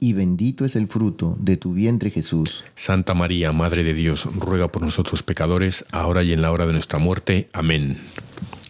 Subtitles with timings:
[0.00, 2.64] y bendito es el fruto de tu vientre Jesús.
[2.74, 6.72] Santa María, Madre de Dios, ruega por nosotros pecadores, ahora y en la hora de
[6.72, 7.48] nuestra muerte.
[7.52, 7.98] Amén.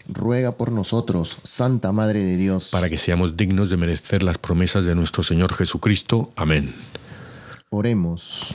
[0.09, 4.87] Ruega por nosotros, Santa Madre de Dios, para que seamos dignos de merecer las promesas
[4.87, 6.33] de nuestro Señor Jesucristo.
[6.35, 6.73] Amén.
[7.69, 8.55] Oremos.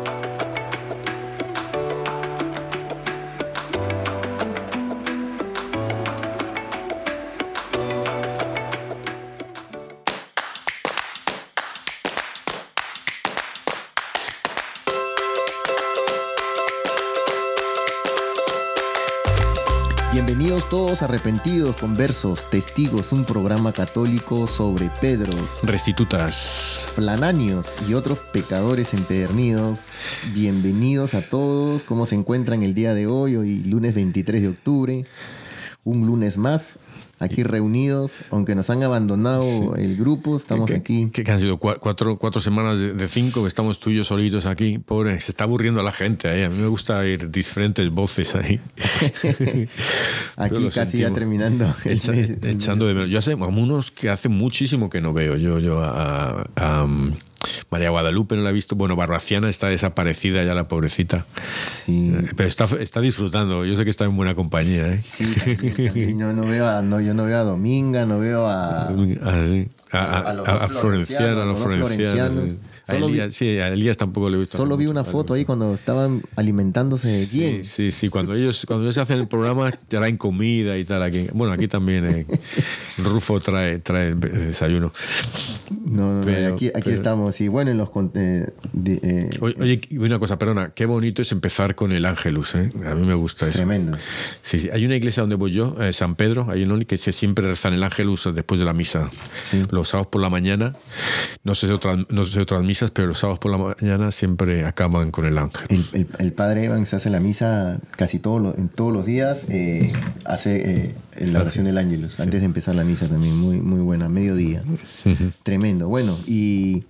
[20.23, 28.93] Bienvenidos todos arrepentidos, conversos, testigos, un programa católico sobre Pedros, restitutas, flananios y otros pecadores
[28.93, 30.03] empedernidos.
[30.31, 33.35] Bienvenidos a todos, ¿cómo se encuentran el día de hoy?
[33.35, 35.05] Hoy lunes 23 de octubre,
[35.83, 36.81] un lunes más
[37.21, 41.09] aquí reunidos, aunque nos han abandonado el grupo, estamos aquí.
[41.11, 44.79] Que, han sido cuatro, cuatro semanas de, cinco que estamos tú y yo solitos aquí.
[44.79, 46.43] Pobre, se está aburriendo la gente ahí.
[46.43, 48.59] A mí me gusta oír diferentes voces ahí.
[50.35, 51.71] aquí casi ya terminando.
[51.85, 53.09] echando de menos.
[53.09, 55.37] Yo sé, unos que hace muchísimo que no veo.
[55.37, 56.43] Yo, yo a
[57.69, 58.75] María Guadalupe no la he visto.
[58.75, 61.25] Bueno, Barraciana está desaparecida ya, la pobrecita.
[61.63, 62.13] Sí.
[62.13, 63.65] Eh, pero está, está disfrutando.
[63.65, 64.87] Yo sé que está en buena compañía.
[64.87, 65.01] ¿eh?
[65.03, 68.89] Sí, No, no, veo a, no, yo no veo a Dominga, no veo a.
[68.89, 69.69] Ah, sí.
[69.91, 70.77] A, a, los a, a los
[71.57, 72.51] Florencianos.
[72.91, 74.57] A Elías, sí, a Elías tampoco le he visto.
[74.57, 77.63] Solo vi una foto ahí cuando estaban alimentándose bien.
[77.63, 81.03] Sí, sí, cuando ellos, cuando ellos hacen el programa traen comida y tal.
[81.03, 81.27] Aquí.
[81.33, 82.25] Bueno, aquí también eh,
[82.97, 84.91] Rufo trae, trae desayuno.
[85.85, 87.39] No, no, aquí, aquí estamos.
[87.41, 87.89] Y bueno, en los.
[88.15, 88.47] Eh,
[88.85, 90.71] eh, oye, una cosa, perdona.
[90.73, 92.55] Qué bonito es empezar con el Ángelus.
[92.55, 92.71] ¿eh?
[92.85, 93.57] A mí me gusta eso.
[93.57, 93.97] Tremendo.
[94.41, 94.69] Sí, sí.
[94.71, 97.83] Hay una iglesia donde voy yo, San Pedro, hay un que se siempre rezan el
[97.83, 99.09] Ángelus después de la misa.
[99.71, 100.75] Los sábados por la mañana.
[101.43, 104.65] No sé si otras, no sé si otras pero los sábados por la mañana siempre
[104.65, 105.67] acaban con el ángel.
[105.93, 109.47] El, el, padre Evans hace la misa casi todos en todos los días,
[110.25, 114.63] hace la oración del Ángelus, antes de empezar la misa también, muy, muy buena, mediodía.
[115.43, 115.87] Tremendo.
[115.87, 116.85] Bueno, y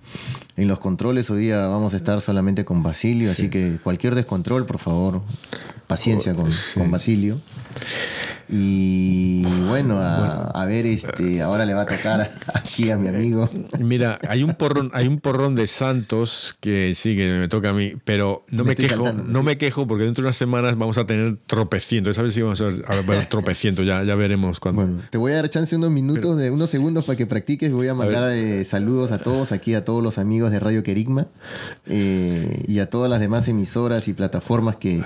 [0.56, 4.64] en los controles hoy día vamos a estar solamente con Basilio, así que cualquier descontrol,
[4.64, 5.22] por favor,
[5.86, 7.40] paciencia con, con Basilio.
[8.48, 13.48] Y bueno, a, ver, este, ahora le va a tocar aquí a mi amigo.
[13.78, 17.72] Mira, hay un porrón, hay un porrón de santos que sí que me toca a
[17.72, 21.06] mí, pero no me, quejo, no me quejo porque dentro de unas semanas vamos a
[21.06, 22.16] tener tropecientos.
[22.16, 23.86] ¿Sabes si vamos a ver, tropecientos?
[23.86, 24.82] Ya, ya veremos cuándo.
[24.82, 27.72] Bueno, te voy a dar chance unos minutos, de unos segundos para que practiques.
[27.72, 31.26] Voy a mandar eh, saludos a todos aquí, a todos los amigos de Radio Querigma
[31.86, 35.02] eh, y a todas las demás emisoras y plataformas que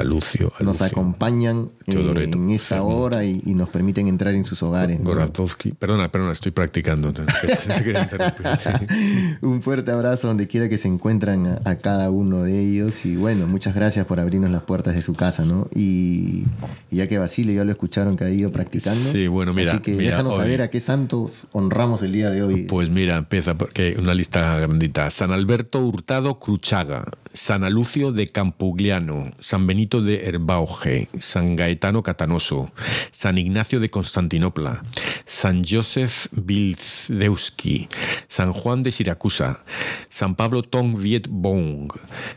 [0.61, 5.03] nos acompañan eh, en esta hora y y, nos permiten entrar en sus hogares.
[5.03, 7.13] Goratowski, perdona, perdona, estoy practicando.
[9.43, 13.47] Un fuerte abrazo donde quiera que se encuentran a, cada uno de ellos y bueno,
[13.47, 15.69] muchas gracias por abrirnos las puertas de su casa, ¿no?
[15.75, 16.45] Y,
[16.91, 18.99] ya que Basilio ya lo escucharon que ha ido practicando.
[18.99, 19.73] Sí, bueno, mira.
[19.73, 22.65] Así que déjanos saber a qué santos honramos el día de hoy.
[22.65, 25.11] Pues mira, empieza porque una lista grandita.
[25.11, 32.71] San Alberto Hurtado Cruchaga, San Alucio de Campugliano, San Benito de Herbauge, San Gaetano Catanoso,
[33.17, 34.83] San Ignacio de Constantinopla,
[35.25, 37.89] San Joseph Vilzdewski,
[38.29, 39.65] San Juan de Siracusa,
[40.11, 41.91] San Pablo Tong Viet Bong,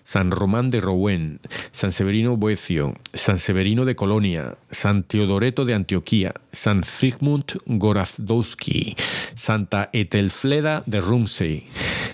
[0.05, 1.41] San Román de Rouen,
[1.71, 8.95] San Severino Boecio, San Severino de Colonia, San Teodoreto de Antioquía, San Zygmunt Gorazdowski,
[9.35, 11.67] Santa Etelfleda de Rumsey,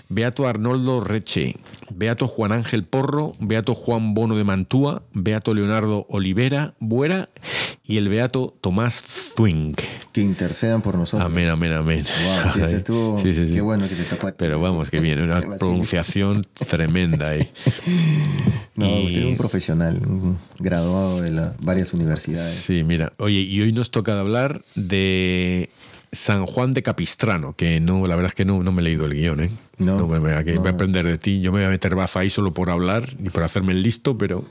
[0.08, 1.54] Beato Arnoldo Reche,
[1.90, 7.28] Beato Juan Ángel Porro, Beato Juan Bono de Mantua, Beato Leonardo Olivera Buera
[7.84, 9.04] y el Beato Tomás
[9.36, 9.74] Zwing.
[10.12, 11.28] Que intercedan por nosotros.
[11.30, 12.04] Amén, amén, amén.
[12.24, 13.54] Wow, sí, ese estuvo, Sí, sí, sí.
[13.54, 14.36] Qué bueno que te tocó a ti.
[14.38, 17.48] Pero vamos, que viene, una pronunciación tremenda ahí.
[18.76, 22.46] No, Y- usted es un profesional, un graduado de varias universidades.
[22.56, 25.70] Sí, mira, oye, y hoy nos toca hablar de
[26.12, 29.06] San Juan de Capistrano, que no, la verdad es que no, no me he leído
[29.06, 29.50] el guion, ¿eh?
[29.78, 30.60] No, me que no.
[30.60, 31.40] voy a aprender de ti.
[31.40, 34.16] Yo me voy a meter baza ahí solo por hablar y por hacerme el listo,
[34.16, 34.44] pero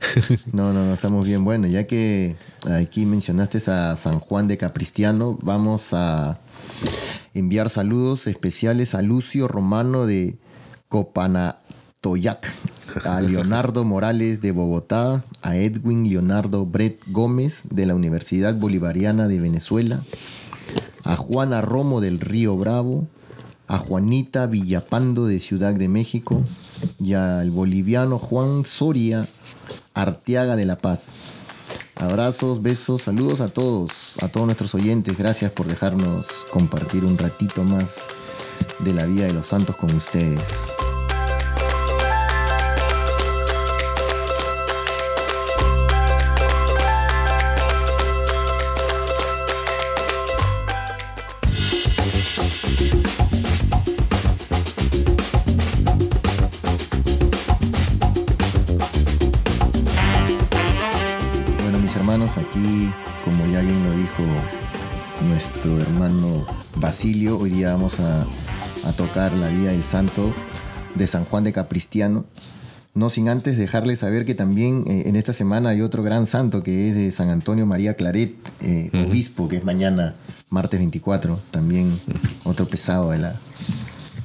[0.52, 1.44] No, no, no, estamos bien.
[1.44, 2.36] Bueno, ya que
[2.70, 6.38] aquí mencionaste a San Juan de Capristiano, vamos a
[7.34, 10.36] enviar saludos especiales a Lucio Romano de
[10.88, 12.50] Copanatoyac,
[13.04, 19.38] a Leonardo Morales de Bogotá, a Edwin Leonardo Brett Gómez de la Universidad Bolivariana de
[19.40, 20.02] Venezuela,
[21.04, 23.06] a Juana Romo del Río Bravo,
[23.68, 26.42] a Juanita Villapando de Ciudad de México
[27.00, 29.26] y al boliviano Juan Soria
[29.94, 31.10] Arteaga de La Paz.
[31.96, 35.16] Abrazos, besos, saludos a todos, a todos nuestros oyentes.
[35.16, 38.08] Gracias por dejarnos compartir un ratito más
[38.80, 40.68] de la vida de los santos con ustedes.
[66.82, 68.26] Basilio, hoy día vamos a,
[68.82, 70.34] a tocar la vida del santo
[70.96, 72.24] de San Juan de Capristiano.
[72.92, 76.64] No sin antes dejarles saber que también eh, en esta semana hay otro gran santo
[76.64, 80.16] que es de San Antonio María Claret, eh, obispo, que es mañana,
[80.50, 81.38] martes 24.
[81.52, 82.00] También
[82.42, 83.36] otro pesado de la.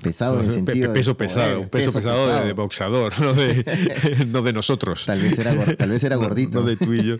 [0.07, 0.87] Pesado en el Pe- sentido.
[0.89, 5.05] de peso poder, pesado, un peso, pesado, de- de, boxador, no de, no de nosotros.
[5.05, 6.59] Tal vez era, gor- tal vez era No- gordito.
[6.61, 7.15] No, de tú y yo.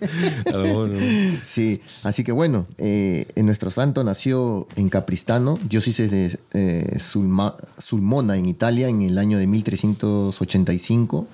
[0.54, 1.00] A lo mejor no.
[1.46, 7.56] Sí, así que bueno, eh, en nuestro santo nació en Capristano, diócesis de eh, Sulma-
[7.78, 11.28] Sulmona, en Italia, en el año de 1385.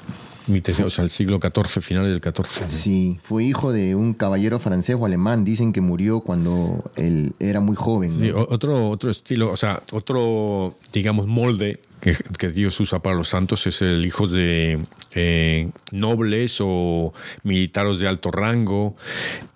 [0.86, 2.69] O sea, el siglo XIV, finales del XIV.
[2.69, 5.44] Sí, fue hijo de un caballero francés o alemán.
[5.45, 8.19] Dicen que murió cuando él era muy joven.
[8.19, 8.25] ¿no?
[8.25, 13.29] Sí, otro, otro estilo, o sea, otro, digamos, molde que, que Dios usa para los
[13.29, 14.77] santos es el hijo de
[15.15, 17.13] eh, nobles o
[17.44, 18.95] militares de alto rango,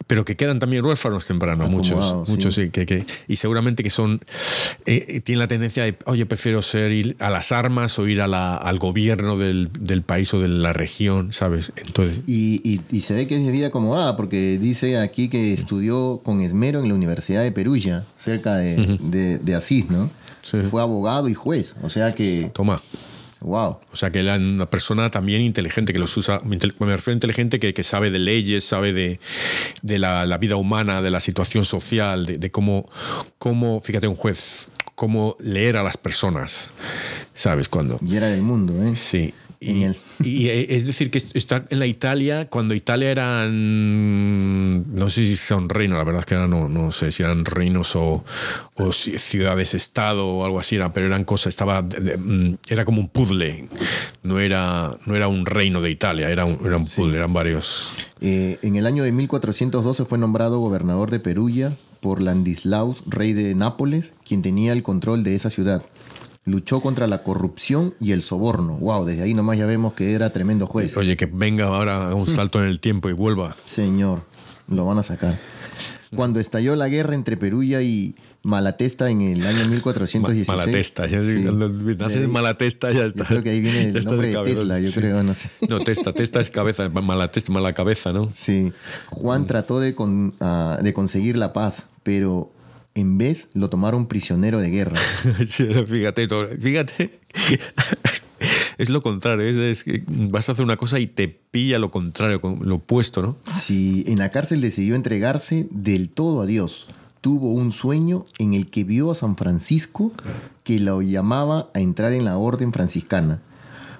[0.07, 2.63] pero que quedan también huérfanos temprano, muchos, muchos sí.
[2.65, 4.21] sí, que, que- y seguramente que son,
[4.85, 8.27] eh, tienen la tendencia de, oye, prefiero ser ir a las armas o ir a
[8.29, 11.73] la- al gobierno del, del país o de la región, ¿sabes?
[11.75, 15.51] Entonces, Y, y- y se ve que es de vida acomodada porque dice aquí que
[15.51, 20.09] estudió con esmero en la Universidad de Perugia, cerca de, de- de Asís, ¿no?
[20.49, 20.59] Sí.
[20.69, 22.81] Fue abogado y juez, o sea que, toma.
[23.41, 23.79] wow.
[23.91, 27.59] O sea, que era una persona también inteligente, que los usa, me refiero a inteligente,
[27.59, 29.19] que, que sabe de leyes, sabe de,
[29.81, 32.89] de la, la vida humana, de la situación social, de, de cómo,
[33.37, 36.69] cómo, fíjate, un juez, cómo leer a las personas,
[37.33, 37.67] ¿sabes?
[37.67, 37.99] Cuando.
[38.01, 38.95] Y era del mundo, ¿eh?
[38.95, 39.33] Sí.
[39.59, 39.85] Y,
[40.23, 45.35] y, eh, es decir, que está en la Italia, cuando Italia eran, no sé si
[45.35, 48.23] son reinos, la verdad es que ahora no, no sé si eran reinos o,
[48.75, 53.67] o ciudades-estado o algo así, era, pero eran cosas, estaba, mm, era como un puzzle,
[54.21, 57.93] no era, no era un reino de Italia, era un, era un puzzle, eran varios.
[58.21, 63.55] Eh, en el año de 1412 fue nombrado gobernador de Perugia por Ladislaus, rey de
[63.55, 65.81] Nápoles, quien tenía el control de esa ciudad.
[66.47, 68.77] Luchó contra la corrupción y el soborno.
[68.77, 70.95] Wow, desde ahí nomás ya vemos que era tremendo juez.
[70.97, 73.55] Oye, que venga ahora un salto en el tiempo y vuelva.
[73.65, 74.21] Señor,
[74.69, 75.37] lo van a sacar.
[76.15, 80.47] Cuando estalló la guerra entre Perugia y Malatesta en el año 1416.
[80.47, 81.33] Malatesta, ya Sí.
[81.43, 83.23] De naces Malatesta ya está.
[83.23, 84.99] Yo creo que ahí viene el nombre de cabeza, Tesla, yo sí.
[85.01, 85.49] creo, no sé.
[85.67, 88.29] No, testa, testa es cabeza, mala testa, mala cabeza, ¿no?
[88.31, 88.71] Sí,
[89.09, 92.49] Juan trató de, con- ah, de conseguir la paz, pero
[92.99, 94.97] en vez lo tomaron prisionero de guerra.
[95.87, 96.27] Fíjate,
[96.59, 97.19] fíjate.
[98.77, 102.59] Es lo contrario, es, vas a hacer una cosa y te pilla lo contrario, con-
[102.61, 103.35] lo opuesto, ¿no?
[103.51, 106.85] Sí, en la cárcel decidió entregarse del todo a Dios.
[107.21, 110.11] Tuvo un sueño en el que vio a San Francisco
[110.63, 113.41] que lo llamaba a entrar en la orden franciscana.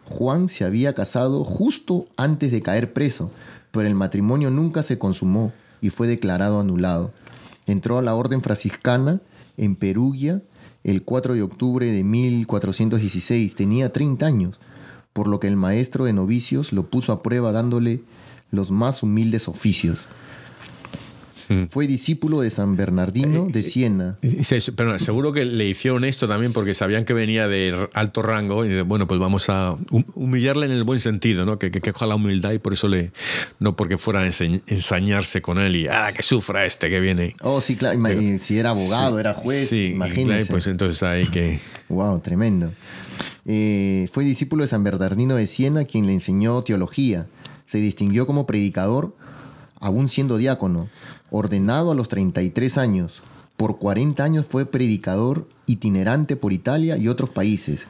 [0.06, 3.32] Juan se había casado justo antes de caer preso,
[3.72, 5.52] pero el matrimonio nunca se consumó
[5.82, 7.12] y fue declarado anulado.
[7.68, 9.22] Entró a la orden franciscana
[9.58, 10.42] en Perugia
[10.84, 13.56] el 4 de octubre de 1416.
[13.56, 14.60] Tenía 30 años,
[15.14, 18.02] por lo que el maestro de novicios lo puso a prueba dándole
[18.52, 20.08] los más humildes oficios.
[21.50, 21.66] Mm.
[21.70, 24.18] Fue discípulo de San Bernardino de Siena.
[24.76, 28.82] Pero seguro que le hicieron esto también porque sabían que venía de alto rango y
[28.82, 29.78] bueno, pues vamos a
[30.16, 31.58] humillarle en el buen sentido, ¿no?
[31.58, 33.12] Que, que, que la humildad y por eso le.
[33.60, 37.34] No porque fuera a ensañarse con él y, ah, que sufra este que viene.
[37.42, 38.00] Oh, sí, claro.
[38.42, 40.52] si era abogado, era juez, sí, imagínese.
[40.52, 41.60] pues entonces ahí que.
[41.90, 42.74] Wow, tremendo.
[43.46, 47.28] Eh, fue discípulo de San Bernardino de Siena, quien le enseñó teología.
[47.66, 49.16] Se distinguió como predicador,
[49.80, 50.90] aún siendo diácono
[51.32, 53.22] ordenado a los 33 años.
[53.56, 57.88] Por 40 años fue predicador itinerante por Italia y otros países.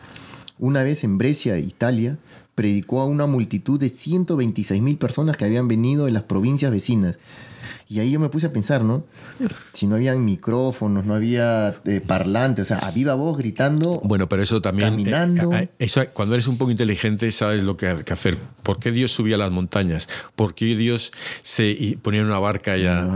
[0.60, 2.18] Una vez en Brescia, Italia,
[2.56, 7.20] predicó a una multitud de 126 mil personas que habían venido de las provincias vecinas.
[7.90, 9.06] Y ahí yo me puse a pensar, ¿no?
[9.72, 14.02] Si no había micrófonos, no había eh, parlantes, o sea, a viva voz gritando.
[14.04, 14.90] Bueno, pero eso también.
[14.90, 15.54] Eh, caminando.
[15.54, 18.38] Eh, eso, cuando eres un poco inteligente, sabes lo que hay que hacer.
[18.64, 20.10] ¿Por qué Dios subía a las montañas?
[20.36, 23.08] ¿Por qué Dios se ponía en una barca ya?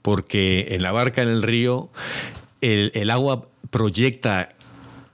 [0.00, 1.90] Porque en la barca, en el río,
[2.60, 4.50] el, el agua proyecta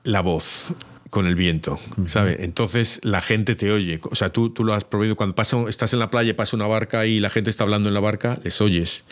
[0.05, 0.75] la voz
[1.11, 2.39] con el viento, ¿sabes?
[2.41, 4.01] Entonces la gente te oye.
[4.11, 5.17] O sea, tú, tú lo has prohibido.
[5.17, 7.95] Cuando pasa, estás en la playa, pasa una barca y la gente está hablando en
[7.95, 9.05] la barca, les oyes.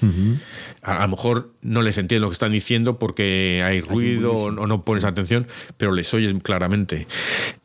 [0.82, 4.84] a, lo mejor no les entiendes lo que están diciendo porque hay ruido o, no
[4.84, 5.46] pones atención,
[5.76, 7.06] pero les oyes claramente.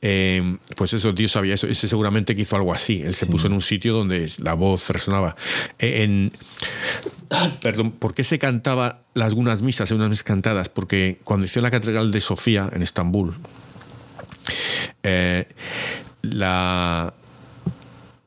[0.01, 1.67] Eh, pues eso, Dios sabía eso.
[1.67, 3.01] Ese seguramente que hizo algo así.
[3.01, 5.35] Él se puso en un sitio donde la voz resonaba.
[5.79, 6.31] E, en,
[7.61, 10.69] perdón, ¿por qué se cantaba algunas misas, unas misas cantadas?
[10.69, 13.35] Porque cuando hizo la Catedral de Sofía en Estambul,
[15.03, 15.47] eh,
[16.21, 17.13] la,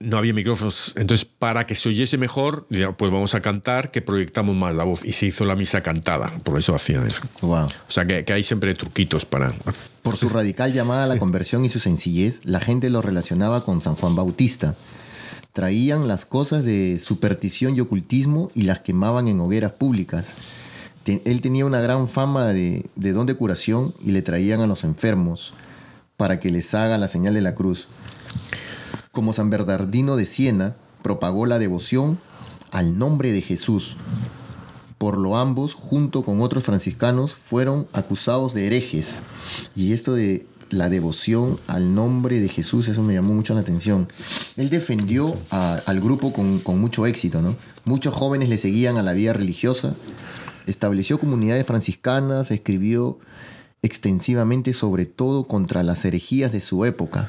[0.02, 0.94] no había micrófonos.
[0.96, 5.04] Entonces, para que se oyese mejor, pues vamos a cantar, que proyectamos más la voz.
[5.04, 6.32] Y se hizo la misa cantada.
[6.42, 7.22] Por eso hacían eso.
[7.40, 7.66] Wow.
[7.66, 9.52] O sea, que, hay siempre truquitos para...
[10.02, 13.80] Por su radical llamada a la conversión y su sencillez, la gente lo relacionaba con
[13.80, 14.74] San Juan Bautista.
[15.52, 20.34] Traían las cosas de superstición y ocultismo y las quemaban en hogueras públicas.
[21.06, 24.84] Él tenía una gran fama de, de don de curación y le traían a los
[24.84, 25.52] enfermos
[26.22, 27.88] para que les haga la señal de la cruz.
[29.10, 32.16] Como San Bernardino de Siena propagó la devoción
[32.70, 33.96] al nombre de Jesús.
[34.98, 39.22] Por lo ambos, junto con otros franciscanos, fueron acusados de herejes.
[39.74, 44.06] Y esto de la devoción al nombre de Jesús, eso me llamó mucho la atención.
[44.56, 47.56] Él defendió al grupo con, con, mucho éxito, ¿no?
[47.84, 49.96] Muchos jóvenes le seguían a la vida religiosa,
[50.68, 53.18] estableció comunidades franciscanas, escribió
[53.82, 57.28] extensivamente sobre todo contra las herejías de su época.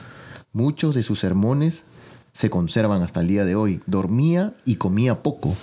[0.53, 1.86] Muchos de sus sermones
[2.31, 3.81] se conservan hasta el día de hoy.
[3.86, 5.55] Dormía y comía poco.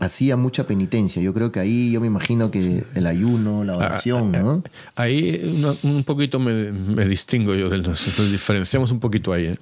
[0.00, 1.22] Hacía mucha penitencia.
[1.22, 4.62] Yo creo que ahí yo me imagino que el ayuno, la oración, ¿no?
[4.96, 6.72] Ahí un poquito me,
[7.06, 9.46] distingo yo de los, nos diferenciamos un poquito ahí.
[9.46, 9.54] ¿eh?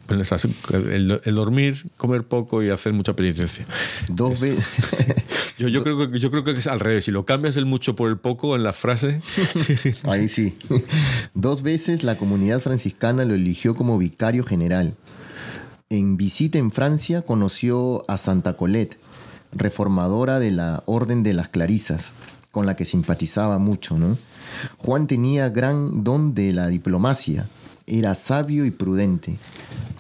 [0.71, 3.67] El, el, dormir, comer poco y hacer mucha penitencia.
[4.09, 4.65] Dos veces.
[5.59, 7.05] Yo, yo, creo que, yo creo que es al revés.
[7.05, 9.21] Si lo cambias el mucho por el poco en la frase.
[10.03, 10.57] Ahí sí.
[11.35, 14.97] Dos veces la comunidad franciscana lo eligió como vicario general.
[15.89, 18.97] En visita en Francia conoció a Santa Colette,
[19.52, 22.14] reformadora de la Orden de las Clarisas,
[22.50, 23.99] con la que simpatizaba mucho.
[23.99, 24.16] ¿no?
[24.78, 27.47] Juan tenía gran don de la diplomacia,
[27.87, 29.37] era sabio y prudente.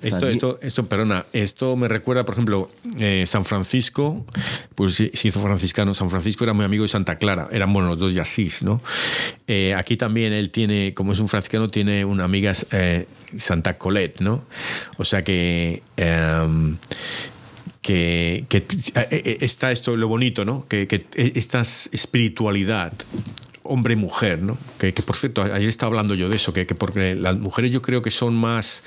[0.02, 2.68] Esto, esto, esto, perdona, esto me recuerda, por ejemplo,
[2.98, 4.26] eh, San Francisco,
[4.74, 5.94] pues se hizo franciscano.
[5.94, 8.80] San Francisco era muy amigo de Santa Clara, eran bueno los dos y Asís, ¿no?
[9.46, 13.06] Eh, aquí también él tiene, como es un franciscano, tiene una amiga eh,
[13.36, 14.42] Santa Colette, ¿no?
[14.96, 15.82] O sea que.
[17.82, 18.64] Que, que,
[19.40, 20.66] está esto lo bonito, ¿no?
[20.68, 22.92] Que, esta espiritualidad
[23.64, 24.56] hombre-mujer, ¿no?
[24.78, 27.82] Que, por cierto, ayer estaba hablando yo de eso, que, que porque las mujeres yo
[27.82, 28.84] creo que son más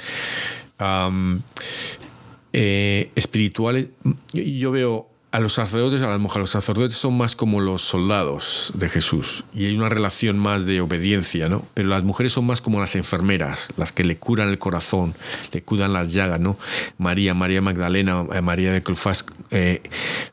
[2.53, 3.87] eh, espirituales.
[4.33, 8.71] Yo veo a los sacerdotes, a las mujeres, los sacerdotes son más como los soldados
[8.73, 11.61] de Jesús y hay una relación más de obediencia, ¿no?
[11.73, 15.13] Pero las mujeres son más como las enfermeras, las que le curan el corazón,
[15.51, 16.57] le curan las llagas, ¿no?
[16.97, 19.83] María, María Magdalena, eh, María de Clofás, eh,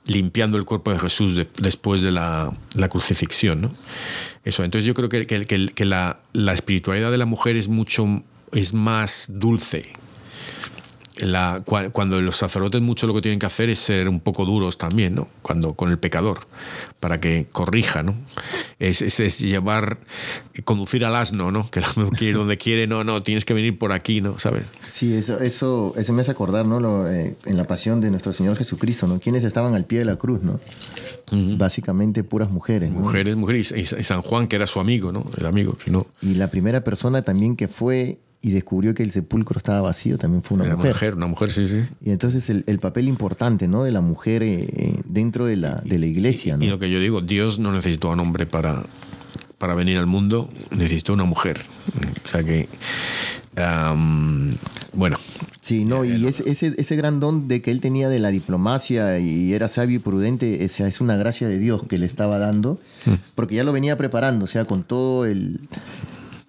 [0.06, 2.52] limpiando el cuerpo de Jesús después de la,
[2.88, 3.72] crucifixión, ¿no?
[4.44, 8.72] Eso, entonces yo creo que, que, la, la espiritualidad de la mujer es mucho, es
[8.72, 9.82] más dulce
[11.16, 14.78] la, cuando los sacerdotes mucho lo que tienen que hacer es ser un poco duros
[14.78, 15.28] también, ¿no?
[15.42, 16.40] Cuando con el pecador,
[17.00, 18.14] para que corrija, ¿no?
[18.78, 19.98] Es, es, llevar,
[20.64, 21.70] conducir al asno, ¿no?
[21.70, 21.80] Que
[22.16, 24.38] quiere ir donde quiere, no, no, tienes que venir por aquí, ¿no?
[24.38, 24.72] ¿Sabes?
[24.80, 26.80] Sí, eso, eso, me hace acordar, ¿no?
[26.80, 29.20] Lo, eh, en la pasión de nuestro Señor Jesucristo, ¿no?
[29.20, 30.60] Quienes estaban al pie de la cruz, ¿no?
[31.32, 32.90] básicamente puras mujeres.
[32.90, 35.24] Mujeres, mujeres, y, San Juan, que era su amigo, ¿no?
[35.38, 36.06] El amigo, ¿no?
[36.20, 40.42] Y la primera persona también que fue y descubrió que el sepulcro estaba vacío también
[40.42, 41.14] fue una Era mujer.
[41.14, 41.82] Una mujer, sí, sí.
[42.04, 43.84] Y entonces el, el papel importante, ¿no?
[43.84, 46.64] De la mujer eh, dentro de la, de la iglesia, ¿no?
[46.64, 48.82] Y lo que yo digo, Dios no necesitó a un hombre para,
[49.58, 51.60] para venir al mundo, necesitó una mujer.
[52.24, 52.68] O sea que,
[54.92, 55.16] bueno.
[55.60, 59.20] Sí, no, y ese, ese, ese, gran don de que él tenía de la diplomacia
[59.20, 62.80] y era sabio y prudente, esa es una gracia de Dios que le estaba dando,
[63.06, 63.12] mm.
[63.36, 65.60] porque ya lo venía preparando, o sea, con todo el,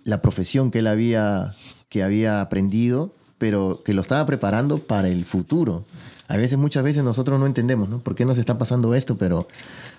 [0.04, 1.56] la profesión que él había
[1.94, 5.86] que había aprendido, pero que lo estaba preparando para el futuro.
[6.28, 8.00] A veces, muchas veces nosotros no entendemos, ¿no?
[8.00, 9.16] ¿Por qué nos está pasando esto?
[9.16, 9.48] Pero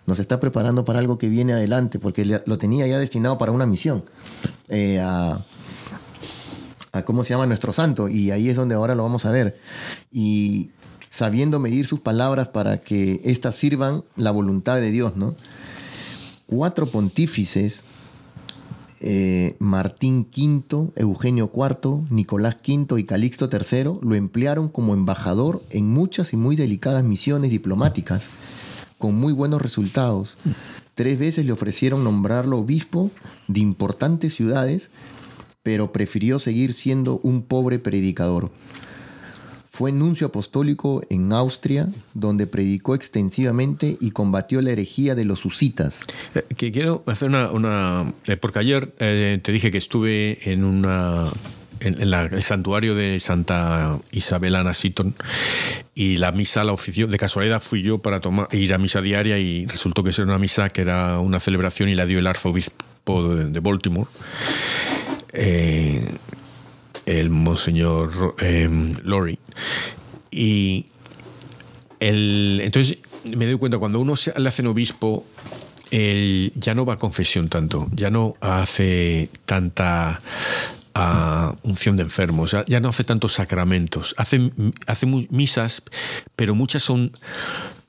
[0.05, 3.65] nos está preparando para algo que viene adelante, porque lo tenía ya destinado para una
[3.65, 4.03] misión.
[4.67, 5.45] Eh, a,
[7.05, 9.57] cómo se llama nuestro santo, y ahí es donde ahora lo vamos a ver.
[10.11, 10.71] Y
[11.11, 15.37] sabiendo medir sus palabras para que éstas sirvan la voluntad de Dios, ¿no?
[16.47, 17.85] Cuatro pontífices
[19.07, 25.91] eh, Martín V, Eugenio IV, Nicolás V y Calixto III lo emplearon como embajador en
[25.91, 28.29] muchas y muy delicadas misiones diplomáticas,
[28.97, 30.39] con muy buenos resultados.
[30.95, 33.11] Tres veces le ofrecieron nombrarlo obispo
[33.47, 34.91] de importantes ciudades,
[35.63, 38.51] pero prefirió seguir siendo un pobre predicador.
[39.75, 46.03] Fue nuncio apostólico en Austria, donde predicó extensivamente y combatió la herejía de los husitas.
[46.37, 48.15] Eh, que quiero hacer una...
[48.29, 51.29] Eh, porque ayer eh, te dije que estuve en una
[51.81, 55.13] en, el santuario de Santa Isabel Ana Seaton
[55.93, 57.09] y la misa la ofició.
[57.09, 60.39] De casualidad fui yo para tomar, ir a misa diaria y resultó que era una
[60.39, 64.09] misa que era una celebración y la dio el arzobispo de, Baltimore
[67.07, 68.69] el monseñor eh,
[69.03, 69.39] Lori.
[70.31, 70.87] Y
[72.01, 72.99] el, entonces
[73.37, 75.25] me doy cuenta, cuando uno le hace obispo,
[75.91, 80.21] él ya no va a confesión tanto, ya no hace tanta
[80.95, 84.51] ah, unción de enfermos, ya, no hace tantos sacramentos, hace,
[84.87, 85.83] hace misas,
[86.37, 87.13] pero muchas son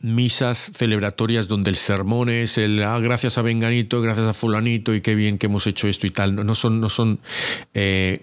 [0.02, 5.02] misas celebratorias donde el sermón es el ah, gracias a Venganito, gracias a fulanito y
[5.02, 6.36] qué bien que hemos hecho esto y tal.
[6.36, 7.20] No, son, no son
[7.74, 8.22] eh,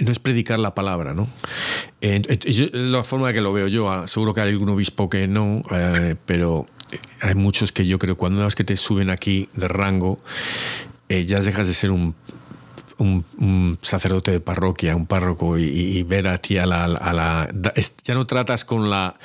[0.00, 1.28] no es predicar la palabra, ¿no?
[2.00, 3.90] es la forma que lo veo yo.
[3.90, 6.66] Ah, seguro que hay algún obispo que no, eh, pero
[7.20, 10.18] hay muchos que yo creo cuando una que te suben aquí de rango,
[11.08, 12.14] eh, ya dejas de ser un,
[12.98, 17.48] un, sacerdote de parroquia, un párroco, y, ver a ti a la, a la,
[18.04, 19.16] Ya no tratas con la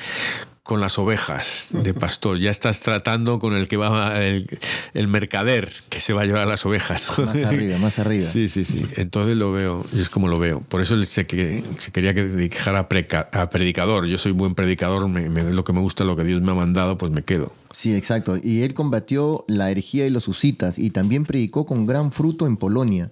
[0.65, 6.01] con las ovejas de pastor, ya estás tratando con el que va el, mercader que
[6.01, 7.07] se va a llevar las ovejas.
[7.19, 8.25] Más arriba, más arriba.
[8.25, 8.83] Sí, sí, sí.
[8.95, 10.61] Entonces lo veo, es como lo veo.
[10.61, 14.07] Por eso se, se quería que dedicara a, predicador.
[14.07, 16.97] Yo soy buen predicador, me, lo que me gusta, lo que Dios me ha mandado,
[16.97, 17.53] pues me quedo.
[17.71, 18.35] Sí, exacto.
[18.41, 22.57] Y él combatió la herejía de los husitas y también predicó con gran fruto en
[22.57, 23.11] Polonia,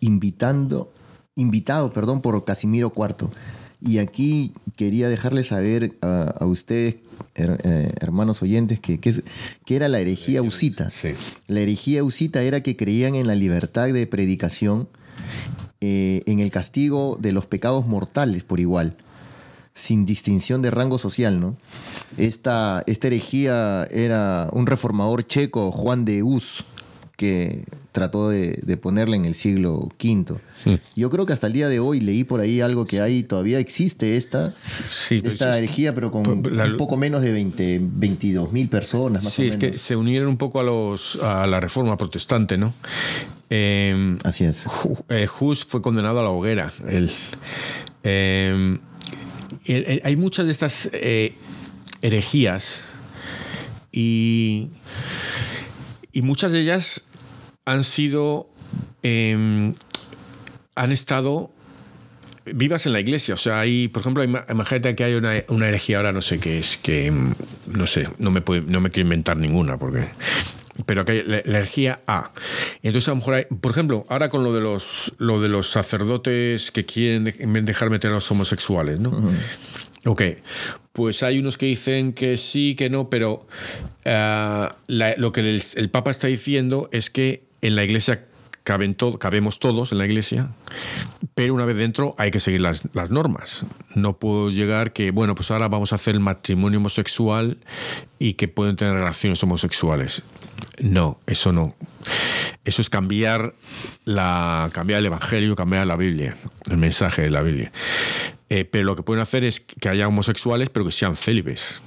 [0.00, 0.90] invitando,
[1.34, 3.28] invitado perdón, por Casimiro IV
[3.84, 6.96] y aquí quería dejarles saber a, ustedes,
[7.34, 9.22] eh, hermanos oyentes, que, que,
[9.68, 10.88] era la herejía usita.
[11.48, 14.88] La herejía usita era que creían en la libertad de predicación,
[15.80, 18.96] eh, en el castigo de los pecados mortales por igual,
[19.74, 21.40] sin distinción de rango social.
[21.40, 21.56] ¿no?
[22.16, 26.64] Esta, esta herejía era un reformador checo, Juan de Hus,
[27.22, 30.34] que trató de, de ponerla en el siglo V.
[30.96, 33.60] Yo creo que hasta el día de hoy leí por ahí algo que hay, todavía
[33.60, 34.52] existe esta,
[35.08, 39.22] esta herejía, pero con un poco menos de 20, 22 mil personas.
[39.22, 42.74] Más sí, es que se unieron un poco a, los, a la reforma protestante, ¿no?
[43.50, 44.66] Em, Así es.
[45.08, 46.72] Eh, Hus fue condenado a la hoguera.
[48.02, 48.80] Em,
[50.02, 51.34] hay muchas de estas eh,
[52.00, 52.82] herejías
[53.92, 54.70] y,
[56.12, 57.04] y muchas de ellas
[57.64, 58.50] han sido,
[59.02, 59.74] em,
[60.74, 61.50] han estado
[62.44, 63.34] vivas en la iglesia.
[63.34, 66.58] O sea, hay, por ejemplo, imagínate que hay una, una, herejía ahora, no sé qué
[66.58, 67.34] es, que em,
[67.66, 70.06] no sé, no me, puede, no me quiero inventar ninguna, porque.
[70.86, 72.32] Pero que hay la, herejía A.
[72.82, 75.68] Entonces, a lo mejor hay, por ejemplo, ahora con lo de los, lo de los
[75.68, 77.24] sacerdotes que quieren
[77.66, 79.12] dejar meter a los homosexuales, ¿no?
[80.06, 80.22] Ok,
[80.92, 83.46] pues hay unos que dicen que sí, que no, pero
[84.04, 88.26] eh, lo que el, Papa está diciendo es que en la iglesia
[88.64, 90.48] caben cabemos todos en la iglesia,
[91.34, 93.66] pero una vez dentro hay que seguir las, normas.
[93.94, 97.58] No puedo llegar que, bueno, pues ahora vamos a hacer el matrimonio homosexual
[98.18, 100.22] y que pueden tener relaciones homosexuales.
[100.78, 101.74] No, eso no.
[102.64, 103.54] Eso es cambiar,
[104.04, 106.36] la, cambiar el Evangelio, cambiar la Biblia,
[106.70, 107.72] el mensaje de la Biblia.
[108.48, 111.82] Eh, pero lo que pueden hacer es que haya homosexuales, pero que sean célibes.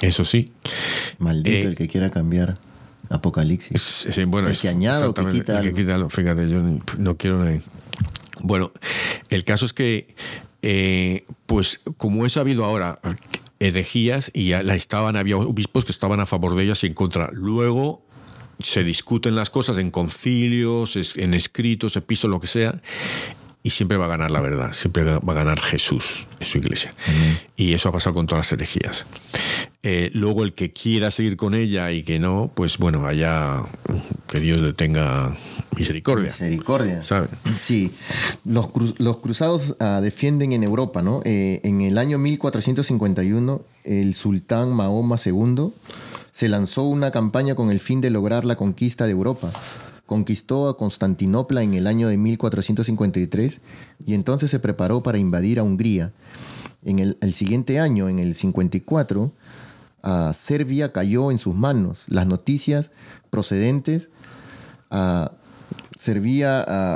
[0.00, 0.52] Eso sí.
[1.18, 2.58] Maldito eh, el que quiera cambiar
[3.10, 4.08] Apocalipsis.
[4.10, 6.62] Sí, bueno, el que o que quita, el que quita Fíjate, yo
[6.98, 7.44] no quiero...
[8.42, 8.72] Bueno,
[9.28, 10.14] el caso es que,
[10.62, 13.00] eh, pues como ha habido ahora,
[13.58, 16.94] herejías y ya la estaban, había obispos que estaban a favor de ellas y en
[16.94, 17.30] contra.
[17.32, 18.02] Luego
[18.58, 22.80] se discuten las cosas en concilios, en escritos, epístolas, lo que sea,
[23.62, 26.94] y siempre va a ganar la verdad, siempre va a ganar Jesús en su iglesia.
[27.56, 29.06] Y eso ha pasado con todas las herejías.
[29.82, 33.62] Eh, luego el que quiera seguir con ella y que no, pues bueno, allá
[34.28, 35.36] que Dios le tenga
[35.76, 36.28] misericordia.
[36.28, 37.02] Misericordia.
[37.62, 37.90] Sí,
[38.44, 38.68] los,
[38.98, 41.22] los cruzados uh, defienden en Europa, ¿no?
[41.24, 45.72] Eh, en el año 1451, el sultán Mahoma II
[46.32, 49.50] se lanzó una campaña con el fin de lograr la conquista de Europa.
[50.10, 53.60] Conquistó a Constantinopla en el año de 1453
[54.04, 56.10] y entonces se preparó para invadir a Hungría.
[56.84, 59.30] En el, siguiente año, en el 54,
[60.02, 62.06] a Serbia cayó en sus manos.
[62.08, 62.90] Las noticias
[63.30, 64.10] procedentes
[64.90, 65.30] a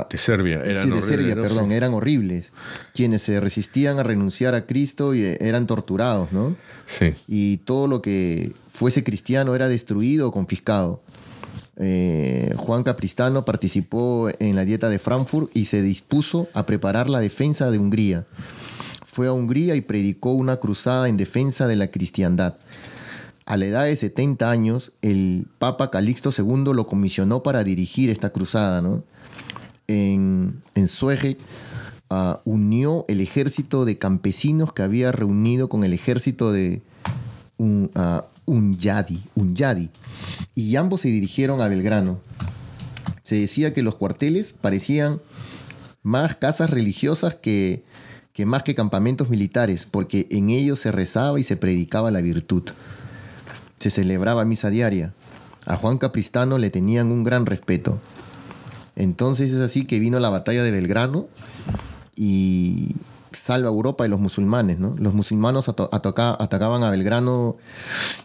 [0.09, 2.51] de Serbia eran de Serbia, perdón, eran horribles.
[2.93, 6.53] Quienes se resistían a renunciar a Cristo y eh, eran torturados, ¿no?
[6.85, 7.13] Sí.
[7.29, 11.01] Y todo lo que fuese cristiano era destruido o confiscado.
[11.77, 17.19] Eh, Juan Capristano participó en la dieta de Frankfurt y se dispuso a preparar la
[17.19, 18.25] defensa de Hungría.
[19.05, 22.55] Fue a Hungría y predicó una cruzada en defensa de la cristiandad.
[23.45, 28.31] A la edad de 70 años, el Papa Calixto II lo comisionó para dirigir esta
[28.31, 28.83] cruzada.
[29.87, 30.89] En, en
[32.09, 36.81] ah, unió el ejército de campesinos que había reunido con el ejército de
[37.57, 39.89] un, uh, yadi, un yadi,
[40.53, 42.19] y ambos se dirigieron a Belgrano.
[43.23, 45.19] Se decía que los cuarteles parecían
[46.03, 47.83] más casas religiosas que,
[48.33, 52.71] que más que campamentos militares, porque en ellos se rezaba y se predicaba la virtud
[53.79, 55.13] se celebraba misa diaria.
[55.67, 57.99] A Juan Capristano le tenían un gran respeto.
[58.95, 61.27] Entonces es así que vino la batalla de Belgrano
[62.15, 62.95] y
[63.35, 64.79] salva Europa y los musulmanes.
[64.79, 64.95] ¿no?
[64.97, 67.57] Los musulmanos atacaban a Belgrano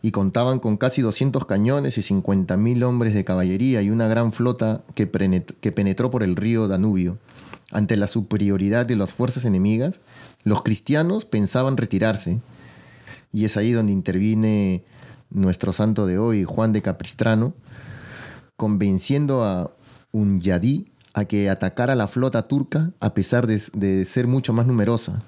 [0.02, 4.82] y contaban con casi 200 cañones y 50.000 hombres de caballería y una gran flota
[4.94, 7.18] que penetró por el río Danubio.
[7.72, 10.00] Ante la superioridad de las fuerzas enemigas,
[10.42, 12.40] los cristianos pensaban retirarse.
[13.32, 14.84] Y es ahí donde interviene
[15.30, 17.54] nuestro santo de hoy, Juan de Capistrano,
[18.56, 19.70] convenciendo a
[20.12, 25.22] un yadí a que atacara la flota turca a pesar de, ser mucho más numerosa.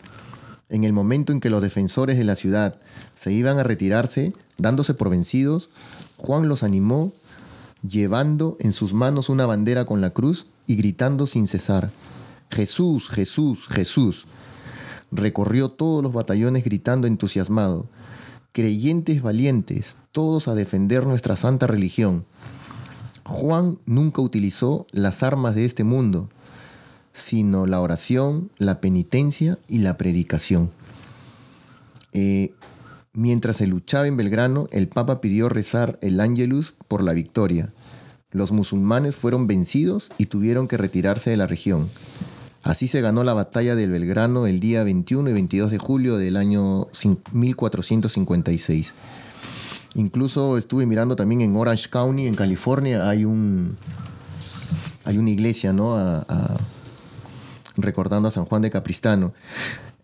[0.68, 2.78] En el momento en que los defensores de la ciudad
[3.14, 5.68] se iban a retirarse, dándose por vencidos,
[6.16, 7.12] Juan los animó
[7.86, 11.90] llevando en sus manos una bandera con la cruz y gritando sin cesar,
[12.50, 14.26] Jesús, Jesús, Jesús.
[15.10, 17.86] Recorrió todos los batallones gritando entusiasmado,
[18.52, 22.24] creyentes valientes, todos a defender nuestra santa religión.
[23.24, 26.28] Juan nunca utilizó las armas de este mundo,
[27.12, 30.70] sino la oración, la penitencia y la predicación.
[32.12, 32.54] Eh,
[33.12, 37.72] mientras se luchaba en Belgrano, el Papa pidió rezar el Ángelus por la victoria.
[38.30, 41.90] Los musulmanes fueron vencidos y tuvieron que retirarse de la región.
[42.62, 46.36] Así se ganó la batalla del Belgrano el día 21 y 22 de julio del
[46.36, 46.86] año
[47.32, 48.94] 1456.
[49.94, 53.76] Incluso estuve mirando también en Orange County, en California, hay un
[55.04, 56.24] hay una iglesia, ¿no?
[57.76, 59.32] recordando a San Juan de Capristano.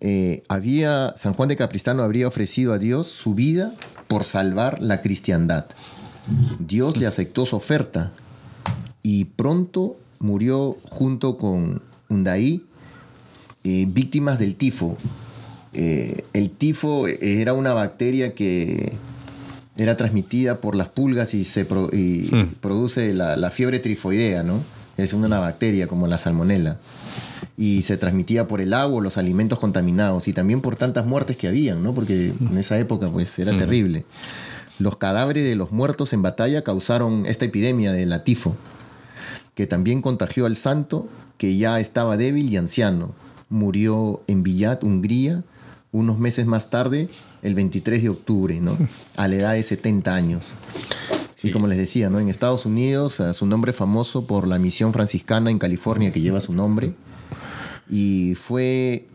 [0.00, 3.72] Eh, había, San Juan de Capristano habría ofrecido a Dios su vida
[4.06, 5.66] por salvar la cristiandad.
[6.58, 8.12] Dios le aceptó su oferta
[9.02, 12.64] y pronto murió junto con Undaí,
[13.64, 14.96] eh, víctimas del tifo.
[15.72, 18.92] Eh, el tifo era una bacteria que
[19.78, 22.54] era transmitida por las pulgas y se hmm.
[22.60, 24.60] produce la, fiebre trifoidea, ¿no?
[24.96, 26.78] Es una bacteria como la salmonela.
[27.56, 31.46] Y se transmitía por el agua, los alimentos contaminados y también por tantas muertes que
[31.46, 31.94] habían, ¿no?
[31.94, 33.56] Porque en esa época pues era hmm.
[33.56, 34.04] terrible.
[34.80, 38.56] Los cadáveres de los muertos en batalla causaron esta epidemia de la tifo,
[39.54, 43.12] que también contagió al santo que ya estaba débil y anciano.
[43.48, 45.44] Murió en Villat, Hungría,
[45.92, 47.08] unos meses más tarde,
[47.42, 48.76] el 23 de octubre, ¿no?
[49.16, 50.46] a la edad de 70 años.
[51.42, 52.18] Y como les decía, ¿no?
[52.18, 56.52] en Estados Unidos, su nombre famoso por la misión franciscana en California que lleva su
[56.52, 56.94] nombre.
[57.88, 59.06] Y fue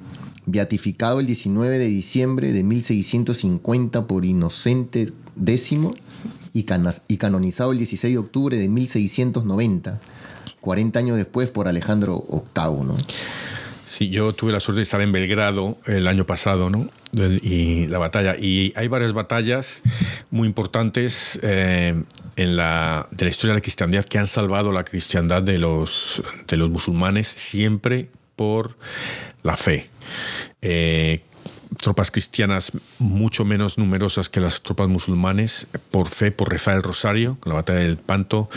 [0.46, 5.08] beatificado el 19 de diciembre de 1650 por Inocente
[5.38, 5.72] X
[6.54, 6.66] y,
[7.08, 10.02] y canonizado el 16 de octubre de 1690
[10.64, 12.96] 40 años después por Alejandro VIII, ¿no?
[13.94, 16.90] Sí, yo tuve la suerte de estar en Belgrado el año pasado, ¿no?
[17.44, 18.36] Y la batalla.
[18.36, 19.84] Y hay varias batallas
[20.32, 22.02] muy importantes eh,
[22.36, 26.24] en la, de la historia de la cristiandad que han salvado la cristiandad de los,
[26.48, 28.76] de los musulmanes siempre por
[29.44, 29.88] la fe.
[30.64, 31.22] Eh,
[31.84, 37.38] tropas cristianas mucho menos numerosas que las tropas musulmanes por fe, por rezar el rosario,
[37.46, 38.50] la batalla del Panto,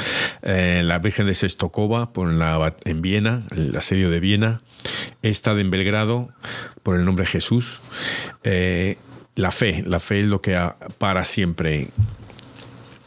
[0.42, 4.60] eh, la Virgen de Sestokova por la, en Viena, el asedio de Viena,
[5.22, 6.28] esta de en Belgrado
[6.82, 7.80] por el nombre de Jesús.
[8.44, 8.96] Eh,
[9.34, 10.58] la fe, la fe es lo que
[10.98, 11.88] para siempre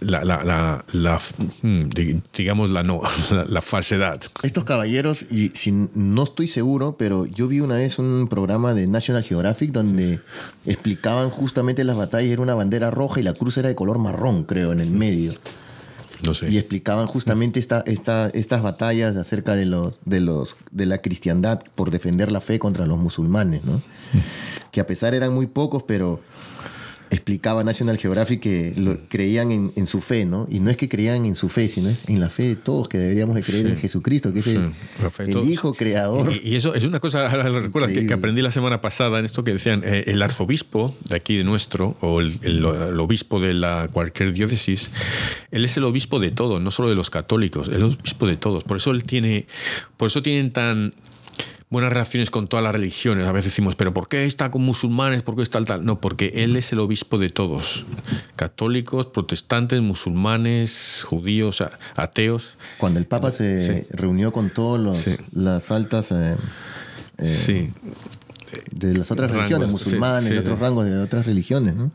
[0.01, 1.21] la, la, la,
[1.61, 1.89] hmm,
[2.35, 3.01] digamos la no,
[3.47, 4.21] la, falsedad.
[4.43, 5.51] Estos caballeros, y
[5.93, 10.19] no estoy seguro, pero yo vi una vez un programa de National Geographic donde
[10.65, 14.45] explicaban justamente las batallas, era una bandera roja y la cruz era de color marrón,
[14.45, 15.33] creo, en el medio.
[16.25, 16.49] No sé.
[16.49, 21.63] Y explicaban justamente esta, esta, estas batallas acerca de los, de los de la cristiandad
[21.75, 23.77] por defender la fe contra los musulmanes, ¿no?
[23.77, 24.19] Mm.
[24.71, 26.19] Que a pesar eran muy pocos, pero
[27.11, 30.47] explicaba National Geographic que lo, creían en, su fe, ¿no?
[30.49, 32.97] Y no es que creían en su fe, sino en la fe de todos, que
[32.97, 36.31] deberíamos de creer en Jesucristo, que es el, Hijo Creador.
[36.43, 39.81] Y, eso es una cosa, recuerda que, aprendí la semana pasada en esto que decían,
[39.85, 42.65] eh, el arzobispo de aquí de nuestro, o el,
[42.99, 44.91] obispo de la cualquier diócesis,
[45.51, 48.37] él es el obispo de todos, no solo de los católicos, es el obispo de
[48.37, 48.63] todos.
[48.63, 49.47] Por eso él tiene,
[49.97, 50.93] por eso tienen tan
[51.69, 53.25] buenas relaciones con todas las religiones.
[53.25, 55.23] A veces decimos, pero ¿por qué está con musulmanes?
[55.23, 55.85] ¿Por qué está tal?
[55.85, 57.85] No, porque él es el obispo de todos.
[58.35, 61.63] Católicos, protestantes, musulmanes, judíos,
[61.95, 62.57] ateos.
[62.77, 66.11] Cuando el Papa se reunió con todas las altas...
[66.11, 66.37] Eh,
[67.17, 67.73] eh, sí
[68.71, 71.75] de las otras religiones, musulmanes, de otros rangos de otras religiones.
[71.75, 71.91] ¿no?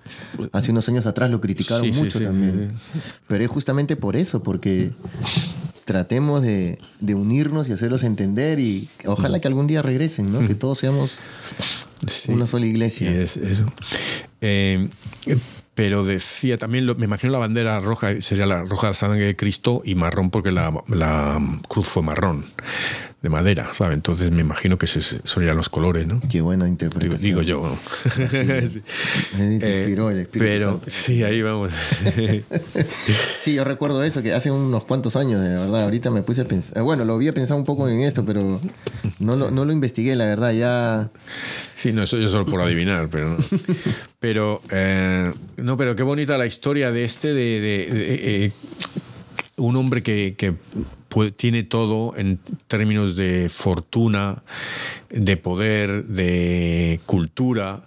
[0.53, 2.73] Hace unos años atrás lo criticaron mucho también.
[3.27, 4.93] Pero es justamente por eso, porque
[5.85, 10.47] tratemos de, unirnos y hacerlos entender y ojalá que algún día regresen, ¿no?
[10.47, 11.17] Que todos seamos
[12.29, 13.11] una sola iglesia.
[13.11, 13.65] Es eso.
[14.41, 14.89] Eh,
[15.75, 19.83] pero decía también, me imagino la bandera roja sería la roja de sangre de Cristo
[19.85, 22.47] y marrón porque la, la cruz fue marrón
[23.25, 23.95] de madera, ¿sabes?
[23.95, 26.21] Entonces me imagino que se serían los colores, ¿no?
[26.29, 27.23] Qué buena interpretación.
[27.23, 27.75] Digo, yo.
[28.31, 28.83] Sí.
[29.39, 31.73] Me inspiró el Espíritu Pero sí, ahí vamos.
[33.41, 36.45] sí, yo recuerdo eso, que hace unos cuantos años, de verdad, ahorita me puse a
[36.45, 38.61] pensar, bueno, lo había pensado un poco en esto, pero
[39.21, 41.09] no lo, no lo investigué, la verdad, ya...
[41.75, 43.37] Sí, no, eso yo solo por adivinar, pero no.
[44.21, 48.53] Pero, eh, no, pero qué bonita la historia de este, de, eh,
[49.57, 50.55] un hombre que, que
[51.37, 54.43] tiene todo en términos de fortuna,
[55.11, 57.83] de poder, de cultura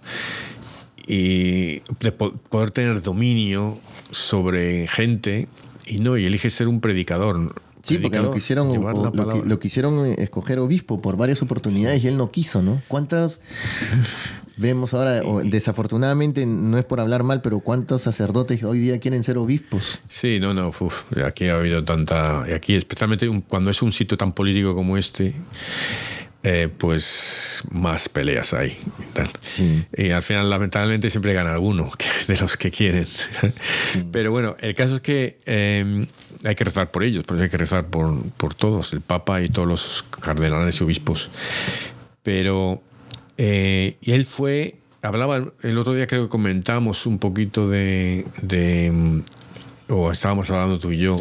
[1.06, 3.78] y de poder tener dominio
[4.10, 5.48] sobre gente
[5.86, 7.54] y no, y elige ser un predicador.
[7.82, 12.62] Sí, porque lo quisieron, lo, quisieron escoger obispo por varias oportunidades y él no quiso,
[12.62, 12.82] ¿no?
[12.88, 13.40] ¿Cuántas
[14.58, 19.38] Vemos ahora, desafortunadamente, no es por hablar mal, pero ¿cuántos sacerdotes hoy día quieren ser
[19.38, 20.00] obispos?
[20.08, 20.72] Sí, no, no,
[21.24, 22.42] aquí ha habido tanta.
[22.42, 25.32] Aquí, especialmente cuando es un sitio tan político como este,
[26.42, 28.76] eh, pues más peleas hay.
[29.96, 31.88] Y, al final, lamentablemente, siempre gana alguno
[32.26, 33.06] de los que quieren.
[34.10, 36.04] Pero bueno, el caso es que em,
[36.44, 39.48] hay que rezar por ellos, porque hay que rezar por, por todos, el Papa y
[39.48, 41.30] todos los cardenales y obispos.
[42.22, 42.82] Pero
[43.38, 48.24] eh, y él fue, hablaba, el otro día creo que comentamos un poquito de,
[48.92, 49.20] mm,
[49.92, 51.16] o estábamos hablando tú y yo,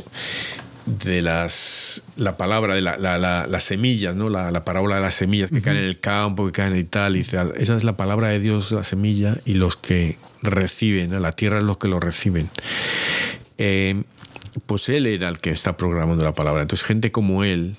[0.87, 4.29] de las la palabra de la, las semillas, ¿no?
[4.29, 7.23] La, parábola de las semillas que caen en el campo, que caen en tal y
[7.23, 7.53] tal.
[7.55, 11.63] Esa es la palabra de Dios, la semilla, y los que reciben, la tierra es
[11.63, 12.49] los que lo reciben.
[13.59, 14.03] Eh,
[14.65, 16.61] pues él era el que está programando la palabra.
[16.61, 17.75] Entonces, gente como él,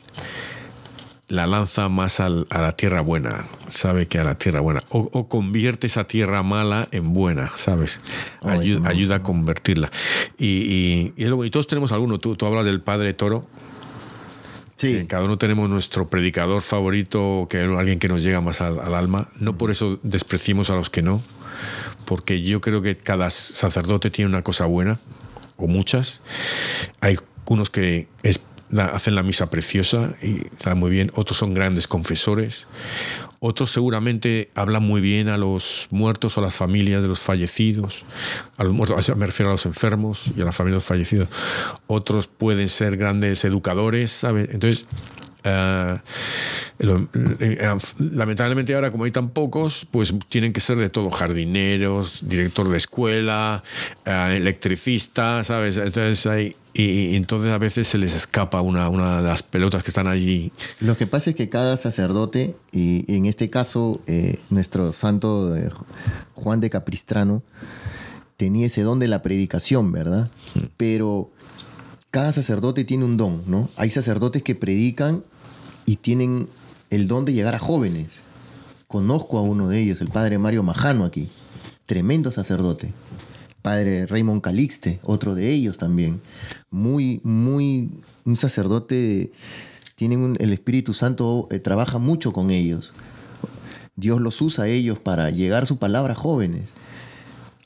[1.28, 5.86] la lanza más a la tierra buena, sabe que a la tierra buena, o, convierte
[5.86, 8.00] esa tierra mala en buena, ¿sabes?
[8.40, 9.90] Oh, ayuda, a convertirla.
[10.38, 13.46] Y, y, todos tenemos alguno, tú, tú hablas del Padre Toro.
[14.78, 15.06] Sí.
[15.08, 19.28] Cada uno tenemos nuestro predicador favorito, que alguien que nos llega más al, al alma.
[19.38, 21.20] No por eso despreciemos a los que no,
[22.04, 24.98] porque yo creo que cada sacerdote tiene una cosa buena,
[25.58, 26.20] o muchas.
[27.00, 27.16] Hay
[27.46, 28.08] unos que
[28.76, 31.10] hacen la misa preciosa y está muy bien.
[31.14, 32.66] Otros son grandes confesores.
[33.40, 38.04] Otros seguramente hablan muy bien a los muertos o a las familias de los fallecidos.
[38.56, 41.28] A los muertos, me refiero a los enfermos y a las familias de los fallecidos.
[41.86, 44.48] Otros pueden ser grandes educadores, ¿sabes?
[44.52, 44.86] Entonces,
[45.44, 45.98] eh,
[46.80, 52.68] eh, lamentablemente ahora como hay tan pocos, pues tienen que ser de todo, jardineros, director
[52.68, 53.62] de escuela,
[54.04, 55.76] eh, electricista, ¿sabes?
[55.76, 59.90] Entonces hay, y, entonces a veces se les escapa una, una de las pelotas que
[59.90, 60.52] están allí.
[60.80, 65.70] Lo que pasa es que cada sacerdote, y en este caso eh, nuestro santo eh,
[66.34, 67.42] Juan de Capistrano,
[68.36, 70.30] tenía ese don de la predicación, ¿verdad?
[70.76, 71.30] Pero
[72.10, 73.68] cada sacerdote tiene un don, ¿no?
[73.76, 75.22] Hay sacerdotes que predican
[75.84, 76.48] y tienen
[76.90, 78.22] el don de llegar a jóvenes.
[78.86, 81.28] Conozco a uno de ellos, el padre Mario Majano aquí,
[81.86, 82.92] tremendo sacerdote.
[83.60, 86.22] Padre Raymond Calixte, otro de ellos también.
[86.70, 87.90] Muy, muy,
[88.24, 89.32] un sacerdote,
[89.94, 92.94] tienen el Espíritu Santo, eh, trabaja mucho con ellos.
[93.96, 96.72] Dios los usa a ellos para llegar su palabra a jóvenes.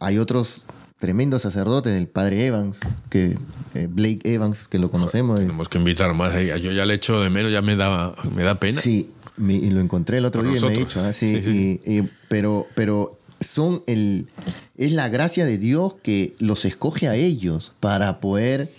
[0.01, 0.63] Hay otros
[1.03, 2.79] tremendos sacerdotes, el padre Evans,
[3.11, 3.37] que
[3.75, 5.41] eh, Blake Evans, que lo conocemos.
[5.41, 6.33] Tenemos que invitar más.
[6.63, 8.81] Yo ya le echo de menos, ya me da, me da pena.
[8.81, 13.19] Sí, y lo encontré el otro día y me he dicho, ah, sí, pero, pero
[13.41, 14.29] son el,
[14.77, 18.73] es la gracia de Dios que los escoge a ellos para poder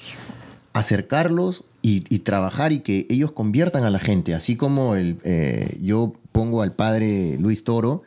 [0.72, 6.14] acercarlos y, trabajar y que ellos conviertan a la gente, así como el, eh, yo
[6.32, 8.04] pongo al padre Luis Toro,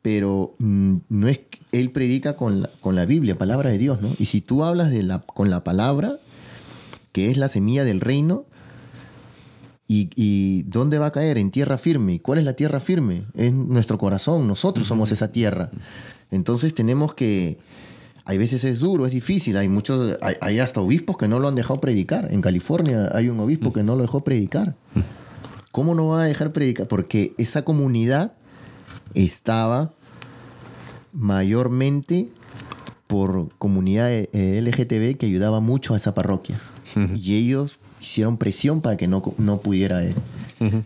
[0.00, 1.40] pero mm, no es
[1.72, 4.14] él predica con la, con la Biblia, palabra de Dios, ¿no?
[4.18, 6.18] Y si tú hablas de la, con la palabra,
[7.12, 8.46] que es la semilla del reino,
[9.94, 11.38] y, dónde va a caer?
[11.38, 12.14] En tierra firme.
[12.14, 13.24] ¿Y cuál es la tierra firme?
[13.34, 15.70] Es nuestro corazón, nosotros somos esa tierra.
[16.30, 17.58] Entonces tenemos que,
[18.24, 21.54] hay veces es duro, es difícil, hay muchos, hay, hasta obispos que no lo han
[21.54, 22.32] dejado predicar.
[22.32, 24.76] En California hay un obispo que no lo dejó predicar.
[25.72, 26.88] ¿Cómo no va a dejar predicar?
[26.88, 28.32] Porque esa comunidad
[29.14, 29.92] estaba
[31.12, 32.28] mayormente
[33.06, 36.60] por comunidad eh, LGTB que ayudaba mucho a esa parroquia.
[37.14, 40.14] Y ellos hicieron presión para que no, no pudiera él,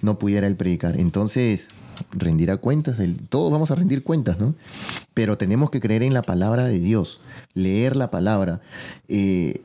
[0.03, 1.01] no pudiera él predicar.
[1.01, 1.69] Entonces,
[2.13, 4.55] rendirá cuentas, todos vamos a rendir cuentas, ¿no?
[5.15, 7.21] Pero tenemos que creer en la palabra de Dios,
[7.55, 8.61] leer la palabra.
[9.09, 9.63] Eh,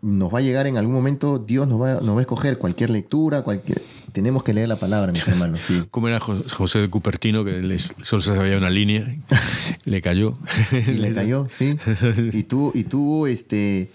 [0.00, 2.90] nos va a llegar en algún momento, Dios nos va, nos va a escoger cualquier
[2.90, 3.80] lectura, cualquier,
[4.12, 5.60] tenemos que leer la palabra, mis hermanos.
[5.66, 5.82] Sí.
[5.90, 9.06] Como era José de Cupertino, que solo se sabía una línea,
[9.84, 10.38] le cayó.
[10.86, 11.76] le cayó, sí.
[12.32, 13.90] Y tuvo, y tuvo este.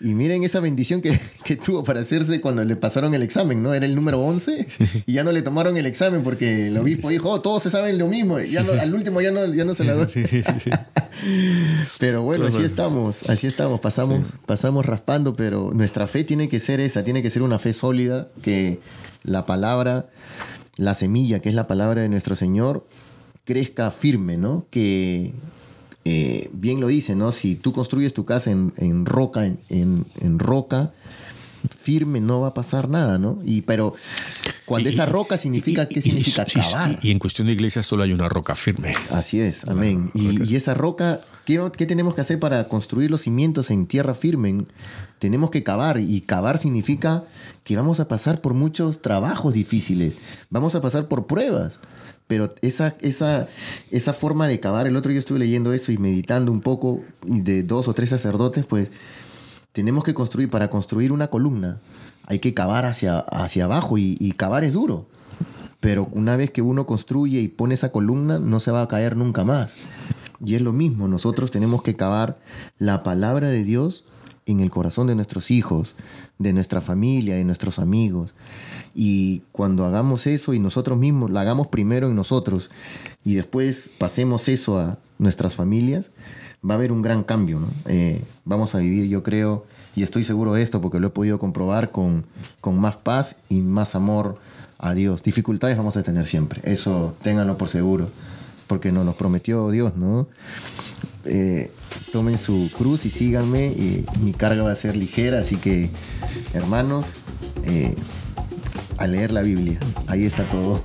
[0.00, 1.18] Y miren esa bendición que,
[1.64, 3.74] tuvo para hacerse cuando le pasaron el examen, ¿no?
[3.74, 4.66] Era el número 11
[5.06, 7.98] y ya no le tomaron el examen porque el obispo dijo, oh, todos se saben
[7.98, 8.38] lo mismo.
[8.40, 10.08] Ya al último ya no, ya no se la doy.
[11.98, 16.80] Pero bueno, así estamos, así estamos, pasamos, pasamos raspando, pero nuestra fe tiene que ser
[16.80, 18.80] esa, tiene que ser una fe sólida que
[19.22, 20.08] la palabra,
[20.76, 22.86] la semilla, que es la palabra de nuestro Señor,
[23.44, 24.64] crezca firme, ¿no?
[24.70, 25.32] Que
[26.04, 27.32] eh, bien lo dice, ¿no?
[27.32, 30.92] Si tú construyes tu casa en, roca, en, roca,
[31.68, 33.38] firme no va a pasar nada, ¿no?
[33.44, 33.94] Y pero
[34.64, 36.98] cuando esa roca significa, ¿qué significa cavar?
[37.02, 38.92] Y en cuestión de iglesia solo hay una roca firme.
[39.10, 40.10] Así es, amén.
[40.14, 44.64] Y, esa roca, ¿qué, ¿qué, tenemos que hacer para construir los cimientos en tierra firme?
[45.18, 47.24] Tenemos que cavar y cavar significa
[47.64, 50.14] que vamos a pasar por muchos trabajos difíciles,
[50.48, 51.78] vamos a pasar por pruebas.
[52.26, 53.48] Pero esa, esa,
[53.90, 57.64] esa forma de cavar, el otro día estuve leyendo eso y meditando un poco de
[57.64, 58.92] dos o tres sacerdotes, pues
[59.72, 61.80] tenemos que construir, para construir una columna,
[62.26, 65.06] hay que cavar hacia, hacia abajo y, y cavar es duro.
[65.80, 69.16] Pero una vez que uno construye y pone esa columna, no se va a caer
[69.16, 69.74] nunca más.
[70.44, 72.38] Y es lo mismo, nosotros tenemos que cavar
[72.78, 74.04] la palabra de Dios
[74.46, 75.94] en el corazón de nuestros hijos,
[76.38, 78.34] de nuestra familia, de nuestros amigos.
[78.94, 82.70] Y cuando hagamos eso y nosotros mismos, la hagamos primero en nosotros
[83.24, 86.10] y después pasemos eso a nuestras familias,
[86.68, 87.60] va a haber un gran cambio.
[87.86, 89.64] Eh, vamos a vivir, yo creo,
[89.96, 92.24] y estoy seguro de esto porque lo he podido comprobar con,
[92.60, 94.38] con más paz y más amor
[94.78, 95.22] a Dios.
[95.22, 98.08] Dificultades vamos a tener siempre, eso ténganlo por seguro,
[98.66, 100.28] porque nos lo prometió Dios, ¿no?
[101.24, 101.70] Eh,
[102.12, 103.66] tomen su cruz y síganme.
[103.66, 105.90] Y mi carga va a ser ligera, así que
[106.52, 107.16] hermanos,
[107.64, 107.94] eh,
[108.96, 109.78] a leer la Biblia.
[110.06, 110.82] Ahí está todo.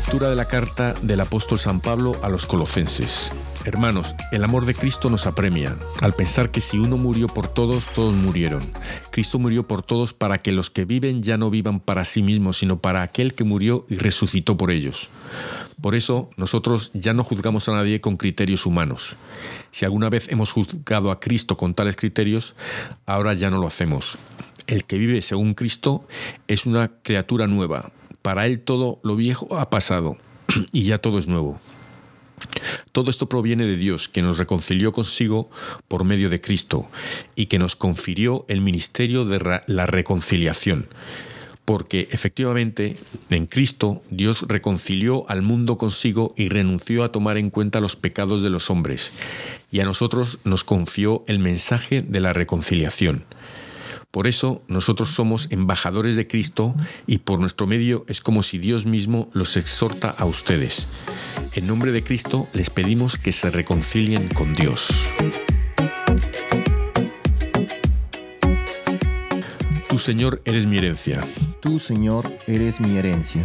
[0.00, 3.32] De la carta del apóstol San Pablo a los colosenses.
[3.64, 7.86] Hermanos, el amor de Cristo nos apremia, al pensar que si uno murió por todos,
[7.86, 8.60] todos murieron.
[9.12, 12.58] Cristo murió por todos para que los que viven ya no vivan para sí mismos,
[12.58, 15.10] sino para aquel que murió y resucitó por ellos.
[15.80, 19.16] Por eso nosotros ya no juzgamos a nadie con criterios humanos.
[19.70, 22.56] Si alguna vez hemos juzgado a Cristo con tales criterios,
[23.06, 24.18] ahora ya no lo hacemos.
[24.66, 26.06] El que vive según Cristo
[26.48, 27.92] es una criatura nueva
[28.22, 30.16] para él todo lo viejo ha pasado
[30.72, 31.60] y ya todo es nuevo.
[32.92, 35.50] Todo esto proviene de Dios, que nos reconcilió consigo
[35.88, 36.88] por medio de Cristo
[37.36, 40.88] y que nos confirió el ministerio de la reconciliación.
[41.64, 42.96] Porque efectivamente
[43.28, 48.42] en Cristo Dios reconcilió al mundo consigo y renunció a tomar en cuenta los pecados
[48.42, 49.12] de los hombres,
[49.70, 53.24] y a nosotros nos confió el mensaje de la reconciliación.
[54.10, 56.74] Por eso nosotros somos embajadores de Cristo
[57.06, 60.88] y por nuestro medio es como si Dios mismo los exhorta a ustedes.
[61.54, 64.88] En nombre de Cristo les pedimos que se reconcilien con Dios.
[69.88, 71.24] Tú, Señor, eres mi herencia.
[71.60, 73.44] Tú, Señor, eres mi herencia.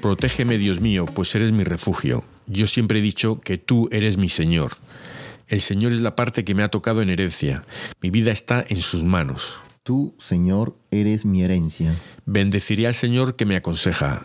[0.00, 2.22] Protégeme, Dios mío, pues eres mi refugio.
[2.46, 4.76] Yo siempre he dicho que tú eres mi Señor.
[5.48, 7.64] El Señor es la parte que me ha tocado en herencia.
[8.00, 9.58] Mi vida está en sus manos.
[9.88, 11.98] Tú, Señor, eres mi herencia.
[12.26, 14.20] Bendeciré al Señor que me aconseja.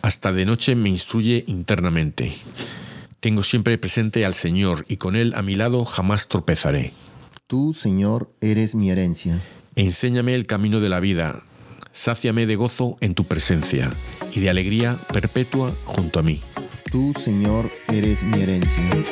[0.00, 2.32] Hasta de noche me instruye internamente.
[3.20, 6.94] Tengo siempre presente al Señor y con Él a mi lado jamás tropezaré.
[7.46, 9.42] Tú, Señor, eres mi herencia.
[9.76, 11.42] Enséñame el camino de la vida.
[11.92, 13.92] Sáciame de gozo en tu presencia
[14.32, 16.40] y de alegría perpetua junto a mí.
[16.90, 19.04] Tú, Señor, eres mi herencia.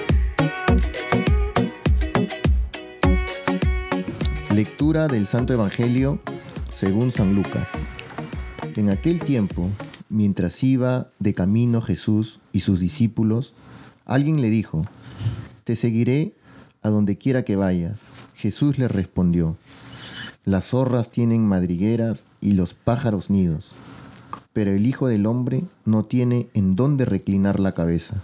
[4.54, 6.20] Lectura del Santo Evangelio
[6.70, 7.86] según San Lucas.
[8.76, 9.70] En aquel tiempo,
[10.10, 13.54] mientras iba de camino Jesús y sus discípulos,
[14.04, 14.84] alguien le dijo,
[15.64, 16.34] Te seguiré
[16.82, 18.02] a donde quiera que vayas.
[18.34, 19.56] Jesús le respondió,
[20.44, 23.72] Las zorras tienen madrigueras y los pájaros nidos,
[24.52, 28.20] pero el Hijo del Hombre no tiene en dónde reclinar la cabeza.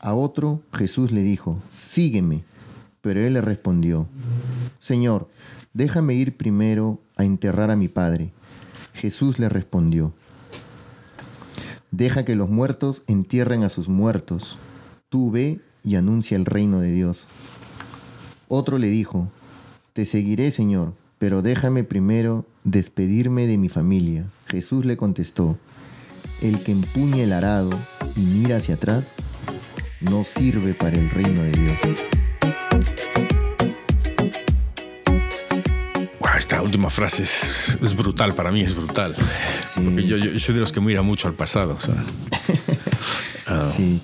[0.00, 2.44] A otro Jesús le dijo, Sígueme.
[3.02, 4.06] Pero él le respondió,
[4.82, 5.28] Señor,
[5.74, 8.32] déjame ir primero a enterrar a mi padre.
[8.94, 10.12] Jesús le respondió,
[11.92, 14.58] Deja que los muertos entierren a sus muertos.
[15.08, 17.28] Tú ve y anuncia el reino de Dios.
[18.48, 19.28] Otro le dijo,
[19.92, 24.26] Te seguiré, Señor, pero déjame primero despedirme de mi familia.
[24.48, 25.58] Jesús le contestó,
[26.40, 27.70] El que empuña el arado
[28.16, 29.12] y mira hacia atrás,
[30.00, 31.78] no sirve para el reino de Dios.
[36.42, 39.14] Esta última frase es, brutal para mí, es brutal.
[39.76, 41.78] Porque yo, soy de los que mira mucho al pasado.
[43.44, 43.70] Ah.
[43.76, 44.00] Sí.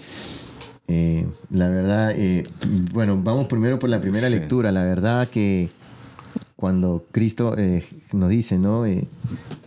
[0.89, 2.45] Eh, la verdad, eh,
[2.93, 4.73] bueno, vamos primero por la primera lectura.
[4.73, 5.71] La verdad que
[6.57, 8.85] cuando Cristo eh, nos dice, ¿no?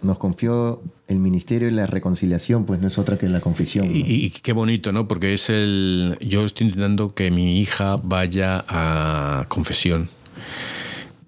[0.03, 3.88] nos confió el ministerio de la reconciliación, pues no es otra que la confesión.
[3.89, 5.07] Y, qué bonito, ¿no?
[5.07, 6.17] Porque es el.
[6.19, 10.09] Yo estoy intentando que mi hija vaya a confesión.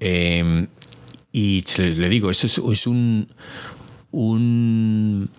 [0.02, 0.68] Eh,
[1.36, 3.28] y le digo, eso es, un,
[4.12, 5.30] un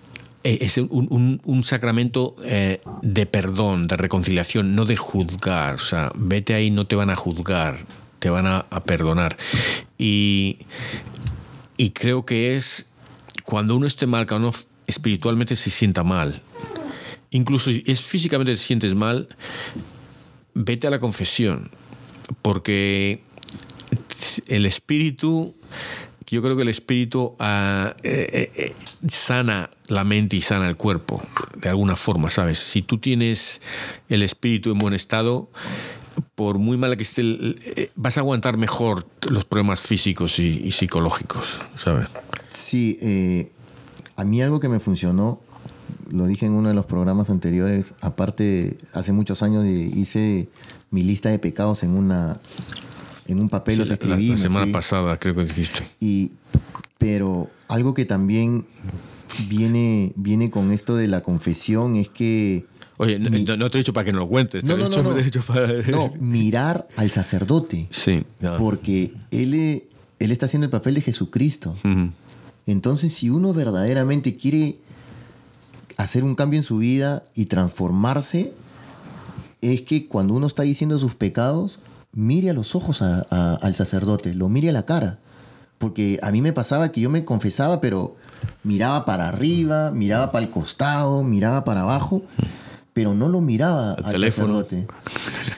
[0.42, 5.76] es un, sacramento eh, de perdón, de reconciliación, no de juzgar.
[5.76, 7.78] O sea, vete ahí, no te van a juzgar,
[8.18, 9.36] te van a, perdonar.
[9.96, 10.58] Y,
[11.76, 12.90] y, creo que es
[13.44, 14.56] cuando uno esté mal, cuando uno
[14.88, 16.42] espiritualmente se sienta mal,
[17.30, 19.28] incluso si es físicamente te sientes mal,
[20.54, 21.70] vete a la confesión,
[22.42, 23.22] porque
[24.48, 25.54] el espíritu
[26.34, 28.74] yo creo que el espíritu ah, eh, eh, eh,
[29.08, 31.22] sana la mente y sana el cuerpo,
[31.60, 32.58] de alguna forma, ¿sabes?
[32.58, 33.62] Si tú tienes
[34.08, 35.48] el espíritu en buen estado,
[36.34, 37.22] por muy mala que esté,
[37.94, 42.08] vas a aguantar mejor los problemas físicos y, psicológicos, ¿sabes?
[42.50, 43.50] Sí,
[44.16, 45.40] a mí algo que me funcionó,
[46.10, 50.48] lo dije en uno de los programas anteriores, aparte, hace muchos años hice
[50.90, 52.38] mi lista de pecados en una
[53.26, 54.28] en un papel los escribí.
[54.30, 55.82] La, semana pasada creo que dijiste.
[56.00, 56.32] Y,
[56.98, 58.66] pero algo que también
[59.48, 62.66] viene, viene con esto de la confesión es que...
[62.96, 64.62] Oye, no, te he dicho para que no lo cuentes.
[64.64, 66.12] No, no, no, no.
[66.20, 67.88] mirar al sacerdote.
[67.90, 68.24] Sí.
[68.56, 69.82] Porque él,
[70.18, 71.76] él está haciendo el papel de Jesucristo.
[72.66, 74.78] Entonces, si uno verdaderamente quiere
[75.96, 78.52] hacer un cambio en su vida y transformarse,
[79.60, 81.80] es que cuando uno está diciendo sus pecados,
[82.14, 85.18] mire a los ojos al sacerdote, lo mire a la cara.
[85.78, 88.16] Porque a mí me pasaba que yo me confesaba, pero
[88.62, 92.22] miraba para arriba, miraba para el costado, miraba para abajo,
[92.92, 94.86] pero no lo miraba al sacerdote.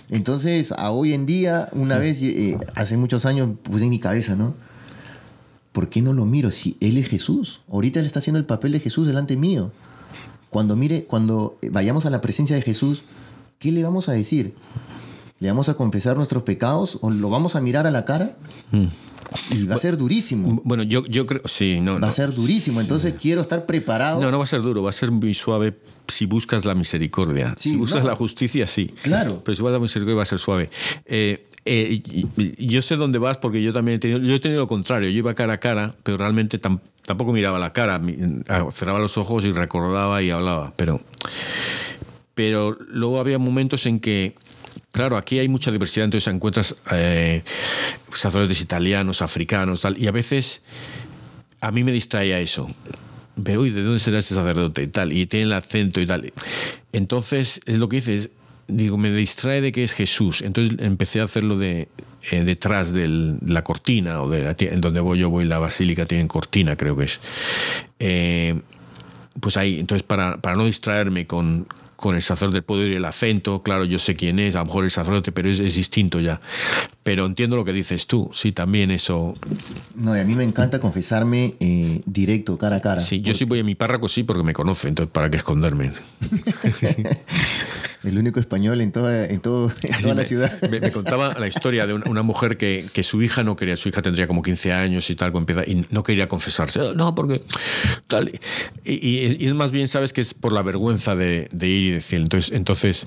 [0.08, 4.36] Entonces, a hoy en día, una vez, eh, hace muchos años, puse en mi cabeza,
[4.36, 4.54] ¿no?
[5.72, 6.50] ¿Por qué no lo miro?
[6.50, 7.60] Si Él es Jesús.
[7.70, 9.70] Ahorita Él está haciendo el papel de Jesús delante mío.
[10.48, 13.02] Cuando mire, cuando vayamos a la presencia de Jesús,
[13.58, 14.54] ¿qué le vamos a decir?
[15.40, 18.36] Le vamos a confesar nuestros pecados o lo vamos a mirar a la cara.
[18.72, 18.86] Mm.
[19.50, 20.62] Y va a ser durísimo.
[20.64, 21.98] Bueno, yo, yo creo, sí, no.
[21.98, 24.20] Va a ser durísimo, entonces quiero estar preparado.
[24.20, 25.76] No, no va a ser duro, va a ser muy suave
[26.06, 27.54] si buscas la misericordia.
[27.58, 28.94] Sí, si buscas la justicia, sí.
[29.02, 29.42] Claro.
[29.44, 30.70] Pero si buscas la misericordia va a ser suave.
[31.06, 32.00] Eh, eh,
[32.56, 35.10] yo sé dónde vas porque yo también he tenido, yo he tenido lo contrario.
[35.10, 38.00] Yo iba cara a cara, pero realmente tam- tampoco miraba la cara.
[38.48, 40.72] Ah, Cerraba los ojos y recordaba y hablaba.
[40.76, 41.00] Pero,
[42.34, 44.36] pero luego había momentos en que,
[44.96, 47.42] claro, aquí hay mucha diversidad, entonces encuentras eh,
[48.14, 50.62] sacerdotes italianos, africanos, tal, y a veces
[51.60, 52.66] a mí me distraía eso.
[53.44, 55.12] Pero, uy, ¿de dónde será este sacerdote y tal?
[55.12, 56.32] Y tiene el acento y tal.
[56.94, 58.30] Entonces, es lo que dices,
[58.68, 60.40] digo, me distrae de que es Jesús.
[60.40, 61.88] Entonces empecé a hacerlo de,
[62.30, 66.26] eh, detrás de la cortina, o de en donde voy yo, voy la basílica, tienen
[66.26, 67.20] cortina, creo que es.
[67.98, 68.58] Eh,
[69.40, 71.66] pues ahí, entonces para, para no distraerme con,
[71.96, 74.84] con el sacerdote, puedo ir el acento, claro, yo sé quién es, a lo mejor
[74.84, 76.40] el sacerdote, pero es, es distinto ya.
[77.02, 79.34] Pero entiendo lo que dices tú, sí, también eso.
[79.94, 83.00] No, y a mí me encanta confesarme eh, directo, cara a cara.
[83.00, 85.92] Sí, yo sí voy a mi párroco, sí, porque me conoce, entonces ¿para qué esconderme?
[88.06, 90.62] El único español en toda, en todo, en Así toda la me, ciudad.
[90.70, 93.76] Me, me contaba la historia de una, una mujer que, que su hija no quería,
[93.76, 96.80] su hija tendría como 15 años y tal, empieza, y no quería confesarse.
[96.94, 97.42] No, porque
[98.06, 98.32] tal.
[98.84, 102.20] Y, y- más bien, sabes que es por la vergüenza de, de ir y decir.
[102.20, 103.06] Entonces, entonces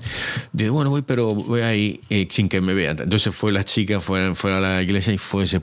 [0.52, 2.98] dice, bueno, voy, pero voy ahí eh, sin que me vean.
[3.00, 5.60] Entonces fue la chica, fue, fue a la iglesia y fue ese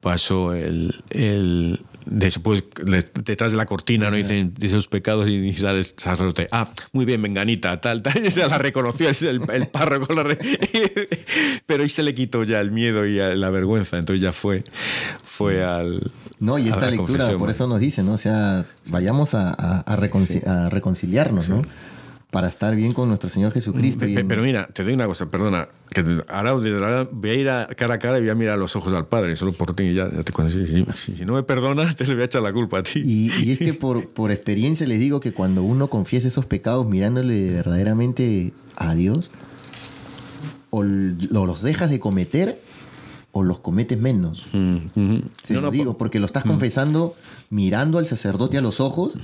[0.00, 1.78] pasó el, el
[2.10, 2.64] después
[3.24, 6.68] detrás de la cortina no dicen de esos pecados y, y sale el sacerdote ah
[6.92, 10.38] muy bien menganita tal tal y se la reconoció el, el párroco la re-
[11.66, 14.62] pero ahí se le quitó ya el miedo y la vergüenza entonces ya fue
[15.22, 18.12] fue al No, y esta lectura, confesión, por eso nos dice, ¿no?
[18.14, 21.62] O sea, vayamos a, a- a reconci- a reconciliarnos, ¿no?
[22.30, 24.06] Para estar bien con nuestro Señor Jesucristo.
[24.06, 25.68] y Pe- en- Pero mira, te doy una cosa, perdona.
[25.92, 28.76] Que ahora, voy a ir a cara a cara y voy a mirar a los
[28.76, 30.64] ojos al Padre, solo por ti y ya, ya te conocí.
[30.66, 33.00] Si, si- si no me perdonas, te le voy a echar la culpa a ti.
[33.04, 36.86] Y, y es que por, por experiencia les digo que cuando uno confiesa esos pecados
[36.86, 39.32] mirándole verdaderamente a Dios,
[40.70, 42.62] o los dejas de cometer
[43.32, 44.46] o los cometes menos.
[44.52, 44.78] Mm.
[45.42, 47.14] Se No, lo no, digo, porque lo estás confesando
[47.48, 49.14] mirando al sacerdote a los ojos,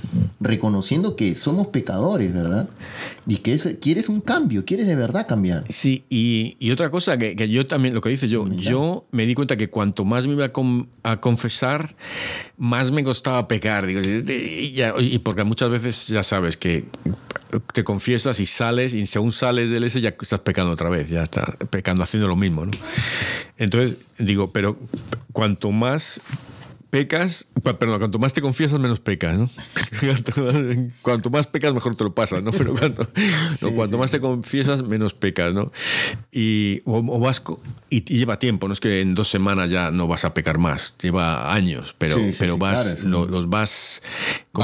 [0.41, 2.69] reconociendo que somos pecadores, ¿verdad?
[3.25, 5.63] Y que es- quieres un cambio, quieres de verdad cambiar.
[5.69, 9.25] Sí, y, y otra cosa que, que yo también, lo que dice yo, yo me
[9.25, 11.95] di cuenta que cuanto más me iba a, con- a confesar,
[12.57, 13.85] más me costaba pecar.
[13.87, 16.85] Digo, y porque muchas veces ya sabes que
[17.73, 21.23] te confiesas y sales, y según sales del ese ya estás pecando otra vez, ya
[21.23, 22.65] estás pecando haciendo lo mismo.
[22.65, 22.71] ¿no?
[23.57, 24.77] Entonces, digo, pero
[25.31, 26.21] cuanto más
[26.89, 29.49] pecas, perdón, cuanto más te confiesas, menos pecas, ¿no?
[31.01, 32.51] cuanto más pecas, mejor te lo pasas, ¿no?
[32.51, 33.07] Pero cuanto,
[33.61, 33.99] no, cuanto sí.
[33.99, 35.71] más te confiesas, menos pecas, ¿no?
[36.31, 37.43] Y, o, o vas
[37.89, 40.57] y, y lleva tiempo, no es que en dos semanas ya no vas a pecar
[40.59, 44.01] más, lleva años, pero, Sí, pero vas, claro, lo- los vas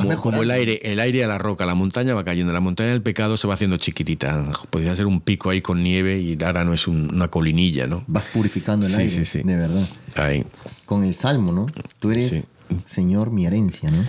[0.01, 3.01] como, el aire, el aire a la roca, la montaña va cayendo, la montaña del
[3.01, 4.45] pecado se va haciendo chiquitita.
[4.69, 8.03] Podría ser un pico ahí con nieve y ahora no es un- una colinilla, ¿no?
[8.07, 9.41] Vas purificando el Sí, aire, sí, sí.
[9.43, 9.87] de verdad.
[10.15, 10.43] Ahí.
[10.85, 11.67] Con el salmo, ¿no?
[11.99, 12.43] Tú eres.
[12.85, 14.03] Señor, mi herencia, ¿no?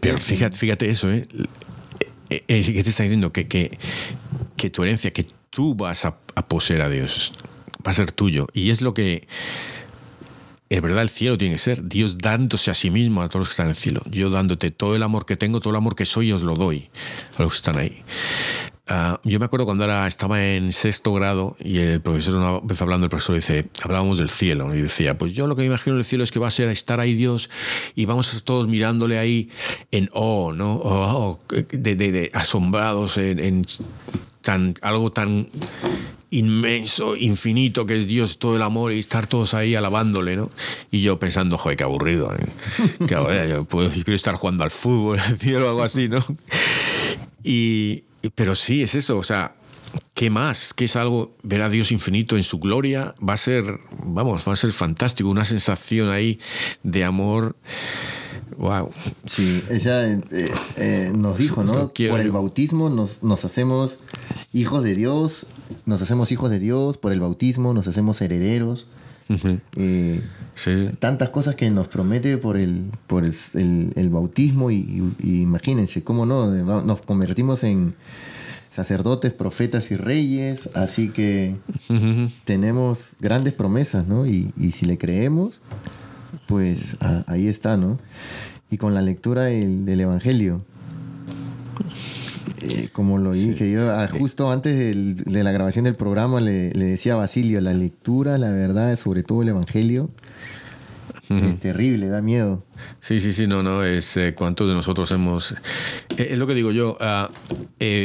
[0.00, 1.26] Pero fíjate, fíjate eso, ¿eh?
[2.30, 3.32] Eh, eh, ¿Qué te está diciendo?
[3.32, 3.78] Que, que,
[4.56, 7.32] que tu herencia, que tú vas a, a poseer a Dios,
[7.86, 8.46] va a ser tuyo.
[8.52, 9.26] Y es lo que,
[10.74, 11.88] en verdad, el cielo tiene que ser.
[11.88, 14.02] Dios dándose a sí mismo a todos los que están en el cielo.
[14.10, 16.88] Yo dándote todo el amor que tengo, todo el amor que soy, os lo doy
[17.38, 18.02] a los que están ahí.
[18.88, 23.04] Ah, yo me acuerdo cuando era, estaba en sexto grado y el profesor una hablando,
[23.04, 26.04] el profesor dice, hablábamos del cielo y decía, pues yo lo que me imagino del
[26.04, 27.48] cielo es que va a ser estar ahí Dios
[27.94, 29.48] y vamos todos mirándole ahí
[29.92, 30.74] en oh, ¿no?
[30.82, 33.64] Oh, de asombrados en, en
[34.42, 35.48] tan, algo tan
[36.38, 40.50] inmenso, infinito que es Dios, todo el amor y estar todos ahí alabándole, ¿no?
[40.90, 42.32] Y yo pensando, joder, qué aburrido.
[42.34, 42.46] ¿eh?
[43.06, 46.08] Que ahora yo, puedo- yo quiero estar jugando al fútbol, al cielo o algo así,
[46.08, 46.24] ¿no?
[47.42, 48.04] Y,
[48.34, 49.54] pero sí, es eso, o sea,
[50.14, 50.72] ¿qué más?
[50.74, 54.54] Que es algo, ver a Dios infinito en su gloria, va a ser, vamos, va
[54.54, 56.38] a ser fantástico, una sensación ahí
[56.82, 57.54] de amor.
[58.56, 58.92] Wow.
[59.26, 60.20] Sí, ella eh,
[60.76, 61.88] eh, nos dijo, ¿no?
[61.92, 63.98] Por el bautismo nos, nos hacemos
[64.52, 65.46] hijos de Dios,
[65.86, 68.86] nos hacemos hijos de Dios, por el bautismo nos hacemos herederos.
[69.76, 70.20] Eh,
[70.56, 76.04] Sí, tantas cosas que nos promete por el, por el, el- el bautismo y, imagínense,
[76.04, 76.48] ¿cómo no?
[76.82, 77.94] Nos convertimos en
[78.70, 81.56] sacerdotes, profetas y reyes, así que
[82.44, 84.26] tenemos grandes promesas, ¿no?
[84.26, 85.60] Y, y si le creemos,
[86.46, 87.98] pues a- ahí está, ¿no?
[88.70, 90.62] Y con la lectura del, del Evangelio,
[92.64, 96.84] Eh, como lo dije, yo ah, justo antes de la grabación del programa le, le,
[96.86, 100.08] decía a Basilio, la lectura, la verdad, sobre todo el Evangelio,
[101.30, 102.62] es terrible, da miedo.
[103.00, 105.52] Sí, sí, sí, no, no, es eh, cuántos de nosotros hemos...
[106.16, 107.32] Eh, es lo que digo yo, uh,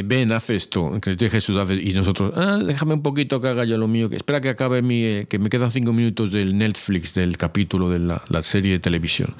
[0.05, 3.77] ven, haz esto, que Jesús hace, y nosotros, ah, déjame un poquito que haga yo
[3.77, 7.37] lo mío, que espera que acabe mi, que me quedan cinco minutos del Netflix, del
[7.37, 9.33] capítulo de la, la serie de televisión.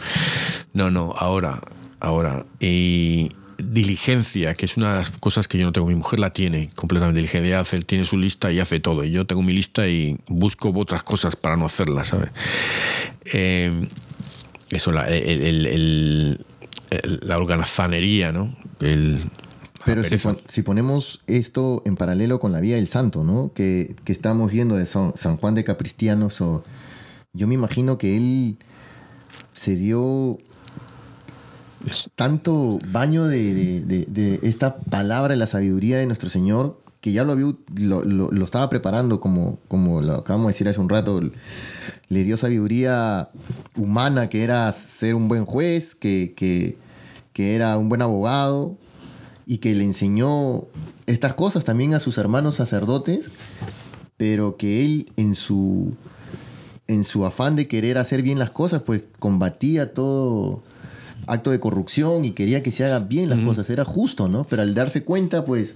[0.74, 1.62] No, no, ahora,
[2.02, 2.46] ahora.
[2.60, 3.30] Y
[3.64, 5.88] diligencia, que es una de las cosas que yo no tengo.
[5.88, 7.20] Mi mujer la tiene completamente.
[7.20, 9.04] Diligencia, hace, tiene su lista y hace todo.
[9.04, 12.32] Y yo tengo mi lista y busco otras cosas para no hacerlas, ¿sabes?
[13.34, 13.88] Eh,
[14.72, 16.46] eso, la, el,
[17.22, 18.56] la organizanería, ¿no?
[19.86, 20.04] Pero
[20.48, 23.54] si, ponemos esto en paralelo con la vida del santo, ¿no?
[23.54, 26.64] Que, que estamos viendo de San, Juan de Capristianos, o,
[27.34, 28.58] yo me imagino que él
[29.54, 30.38] se dio
[32.16, 38.44] tanto baño de, esta palabra de la sabiduría de nuestro Señor que ya lo, lo,
[38.44, 41.22] estaba preparando como, como lo acabamos de decir hace un rato.
[42.10, 43.30] Le dio sabiduría
[43.78, 46.78] humana que era ser un buen juez, que, que,
[47.32, 48.76] que era un buen abogado
[49.46, 50.66] y que le enseñó
[51.06, 53.32] estas cosas también a sus hermanos sacerdotes,
[54.18, 55.94] pero que él en su,
[56.88, 60.62] en su afán de querer hacer bien las cosas, pues combatía todo
[61.28, 64.46] acto de corrupción y quería que se hagan bien las cosas, era justo, ¿no?
[64.46, 65.76] Pero al darse cuenta, pues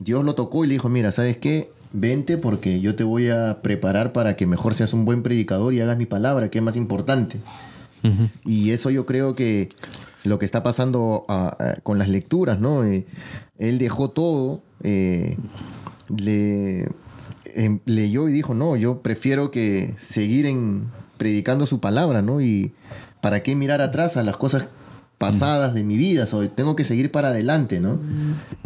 [0.00, 1.70] Dios lo tocó y le dijo, mira, ¿sabes qué?
[1.92, 5.80] Vente porque yo te voy a preparar para que mejor seas un buen predicador y
[5.80, 7.38] hagas mi palabra, que es más importante.
[8.44, 9.70] Y eso yo creo que
[10.24, 12.84] lo que está pasando ah, ah, con las lecturas, ¿no?
[12.84, 13.06] Eh,
[13.58, 15.38] él dejó todo, eh,
[16.14, 16.88] le,
[17.54, 22.40] em, leyó y dijo, no, yo prefiero que seguir en predicando su palabra, ¿no?
[22.40, 22.72] Y,
[23.24, 24.68] ¿para qué mirar atrás a las cosas
[25.16, 26.26] pasadas de mi vida?
[26.54, 27.98] tengo que seguir para adelante, ¿no?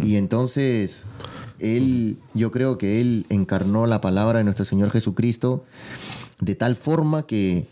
[0.02, 1.04] Y entonces,
[1.60, 5.64] él, yo creo que él encarnó la palabra de nuestro Señor Jesucristo
[6.40, 7.68] de tal forma que,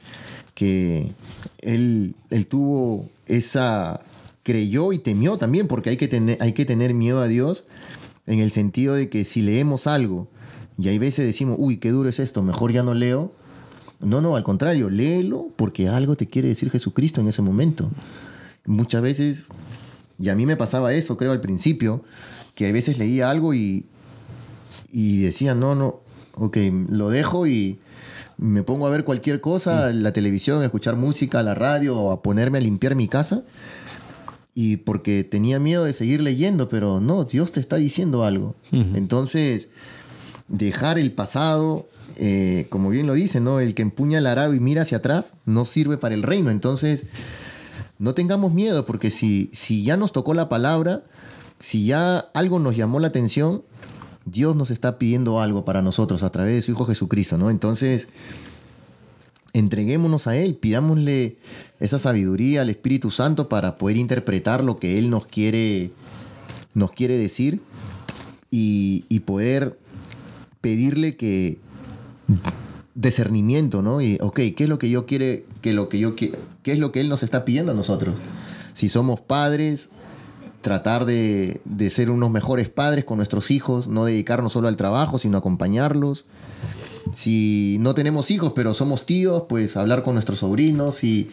[0.54, 1.10] que
[1.58, 4.00] él, él tuvo esa,
[4.44, 7.64] creyó y temió también, porque hay que, tener, hay que tener miedo a Dios
[8.28, 10.28] en el sentido de que si leemos algo
[10.78, 13.32] y hay veces decimos, uy, qué duro es esto, mejor ya no leo,
[14.00, 17.90] no, no, al contrario, léelo porque algo te quiere decir Jesucristo en ese momento.
[18.66, 19.48] Muchas veces,
[20.18, 22.04] y a mí me pasaba eso, creo al principio,
[22.54, 23.86] que a veces leía algo y,
[24.92, 26.00] y decía, no, no,
[26.34, 26.56] ok,
[26.88, 27.78] lo dejo y
[28.38, 30.02] me pongo a ver cualquier cosa, mm.
[30.02, 33.42] la televisión, a escuchar música, la radio o a ponerme a limpiar mi casa.
[34.54, 38.54] Y porque tenía miedo de seguir leyendo, pero no, Dios te está diciendo algo.
[38.72, 39.68] Entonces,
[40.48, 41.86] dejar el pasado,
[42.16, 43.60] eh, como bien lo dice, ¿no?
[43.60, 46.50] El que empuña el arado y mira hacia atrás no sirve para el reino.
[46.50, 47.04] Entonces,
[47.98, 51.02] no tengamos miedo, porque si, si ya nos tocó la palabra,
[51.58, 53.62] si ya algo nos llamó la atención,
[54.24, 57.50] Dios nos está pidiendo algo para nosotros a través de su Hijo Jesucristo, ¿no?
[57.50, 58.08] Entonces,
[59.52, 61.38] entreguémonos a Él, pidámosle
[61.80, 65.92] esa sabiduría al Espíritu Santo para poder interpretar lo que Él nos quiere,
[66.74, 67.60] nos quiere decir
[68.50, 69.78] y, y poder
[70.60, 71.58] pedirle que,
[72.94, 74.00] discernimiento, ¿no?
[74.00, 76.32] Y, ok, ¿qué es lo que yo quiere, que lo que yo qué
[76.64, 78.16] es lo que Él nos está pidiendo a nosotros?
[78.72, 79.90] Si somos padres,
[80.62, 85.18] tratar de, de, ser unos mejores padres con nuestros hijos, no dedicarnos solo al trabajo,
[85.18, 86.24] sino acompañarlos.
[87.12, 90.96] Si no tenemos hijos, pero somos tíos, pues hablar con nuestros sobrinos.
[90.96, 91.30] Si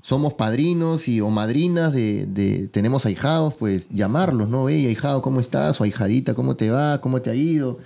[0.00, 4.68] somos padrinos y, o madrinas de, de tenemos ahijados, pues llamarlos, ¿no?
[4.68, 5.80] Hey, ahijado, ¿cómo estás?
[5.80, 7.00] O ahijadita, ¿cómo te va?
[7.00, 7.78] ¿Cómo te ha ido?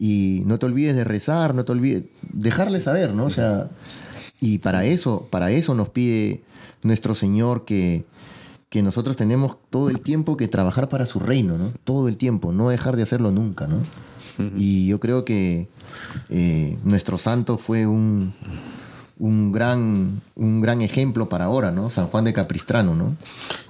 [0.00, 3.26] Y no te olvides de rezar, no te olvides, dejarle saber, ¿no?
[3.26, 3.68] O sea,
[4.40, 6.42] y para eso, para eso nos pide
[6.82, 8.06] nuestro Señor que,
[8.70, 11.70] que nosotros tenemos todo el tiempo que trabajar para su reino, ¿no?
[11.84, 13.82] Todo el tiempo, no dejar de hacerlo nunca, ¿no?
[14.56, 15.68] Y yo creo que
[16.30, 18.32] eh, nuestro santo fue un,
[19.20, 21.90] un gran, un gran ejemplo para ahora, ¿no?
[21.90, 23.16] San Juan de Capistrano, ¿no?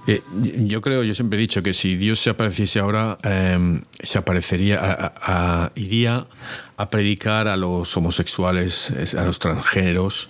[0.07, 0.21] Eh,
[0.61, 5.11] yo creo, yo siempre he dicho que si Dios se apareciese ahora, em, se aparecería,
[5.75, 6.25] iría
[6.77, 10.29] a predicar a los homosexuales, a los transgéneros,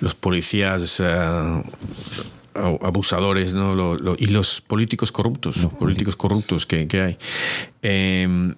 [0.00, 1.62] los policías eh,
[2.54, 3.96] abusadores, ¿no?
[4.16, 7.18] y los políticos corruptos, los políticos corruptos que, que hay.
[7.82, 8.54] Em,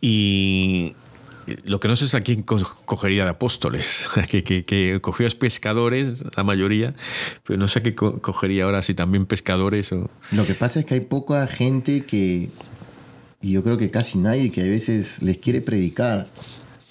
[0.00, 0.94] y
[1.64, 5.30] lo que no sé es a quién cogería de apóstoles, que, que, que cogió a
[5.30, 6.94] pescadores, la mayoría,
[7.44, 10.10] pero no sé a qué cogería ahora, si también pescadores o...
[10.32, 12.50] Lo que pasa es que hay poca gente que,
[13.40, 16.26] y yo creo que casi nadie, que a veces les quiere predicar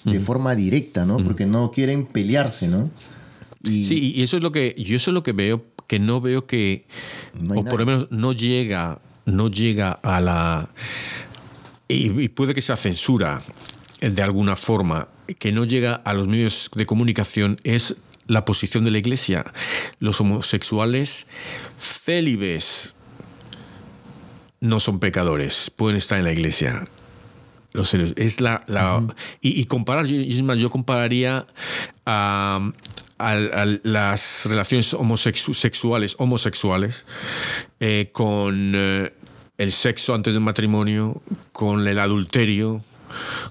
[0.04, 1.16] de forma directa, ¿no?
[1.16, 2.90] Porque no quieren pelearse, ¿no?
[3.62, 3.84] Y...
[3.84, 6.46] Sí, y eso es lo que, yo eso es lo que veo, que no veo
[6.46, 6.86] que,
[7.48, 10.68] o por lo menos no llega no llega a la...
[11.88, 13.42] Y, puede que sea censura
[14.10, 17.96] de alguna forma, que no llega a los medios de comunicación es
[18.26, 19.44] la posición de la iglesia.
[19.98, 21.28] Los homosexuales
[21.78, 22.96] célibes
[24.60, 26.84] no son pecadores, pueden estar en la iglesia.
[27.72, 28.64] Los es la,
[29.40, 31.44] y, comparar, yo, compararía
[32.06, 32.70] a,
[33.82, 37.04] las relaciones homosexuales, homosexuales
[37.80, 39.12] eh, con eh,
[39.58, 41.20] el sexo antes del matrimonio,
[41.52, 42.82] con el adulterio,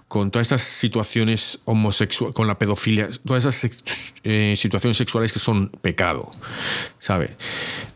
[0.08, 3.72] con todas estas situaciones homosexuales, con la pedofilia, todas esas
[4.24, 6.32] eh, situaciones sexuales que son pecado,
[7.00, 7.32] ¿sabes?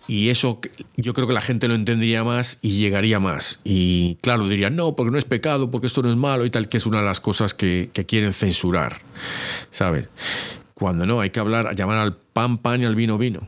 [0.07, 0.59] Y eso
[0.95, 3.59] yo creo que la gente lo entendería más y llegaría más.
[3.63, 6.69] Y claro, diría, no, porque no es pecado, porque esto no es malo y tal,
[6.69, 8.97] que es una de las cosas que, quieren censurar,
[9.71, 10.07] ¿sabes?
[10.73, 13.41] Cuando no, hay que hablar, llamar al pan pan y al vino vino.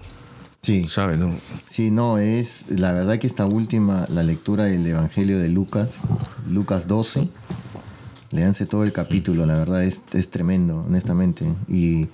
[0.61, 0.85] Sí.
[0.87, 1.17] ¿Sabes?
[1.17, 1.33] No.
[1.69, 6.01] Sí, no, es la verdad que esta última, la lectura del Evangelio de Lucas,
[6.49, 7.29] Lucas 12,
[8.31, 11.45] Leanse todo el capítulo, la verdad es, es tremendo, honestamente.
[11.67, 12.07] Y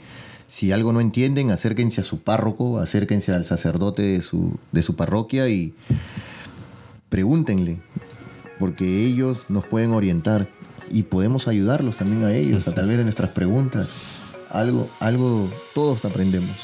[0.48, 4.96] si algo no entienden, acérquense a su párroco, acérquense al sacerdote de su, de su
[4.96, 5.74] parroquia y
[7.10, 7.80] pregúntenle,
[8.60, 10.50] porque ellos nos pueden orientar
[10.90, 13.90] y podemos ayudarlos también a ellos a través de nuestras preguntas.
[14.50, 16.56] Algo, algo, todos aprendemos.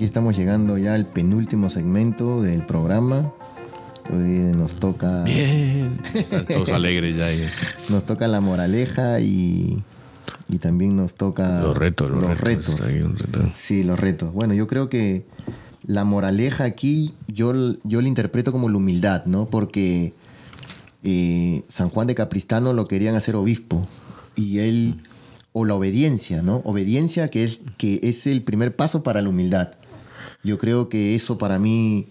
[0.00, 3.34] Aquí estamos llegando ya al penúltimo segmento del programa.
[4.10, 5.24] Hoy nos toca.
[5.24, 6.00] Bien.
[6.48, 7.28] Todos alegres ya.
[7.90, 9.84] Nos toca la moraleja y,
[10.48, 11.60] y también nos toca.
[11.60, 12.80] Los retos, los, retos.
[13.54, 14.32] Sí, los retos.
[14.32, 15.26] Bueno, yo creo que
[15.84, 17.52] la moraleja aquí yo,
[17.84, 19.50] yo la interpreto como la humildad, ¿no?
[19.50, 20.14] Porque
[21.02, 23.86] eh, San Juan de Capristano lo querían hacer obispo
[24.34, 25.02] y él
[25.52, 26.62] o la obediencia, ¿no?
[26.64, 29.72] Obediencia que es, que es el primer paso para la humildad.
[30.42, 32.06] Yo creo que eso para mí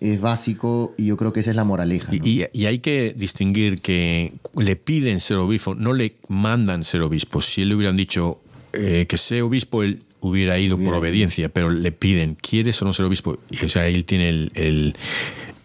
[0.00, 2.12] es básico y yo creo que esa es la moraleja.
[2.12, 7.40] Y, hay que distinguir que le piden ser obispo, no le mandan ser obispo.
[7.40, 8.40] Si él le hubieran dicho
[8.72, 12.92] eh, que sea obispo, él hubiera ido por obediencia, pero le piden, ¿quieres o no
[12.92, 13.38] ser obispo?
[13.50, 14.94] Y, o sea, él tiene el,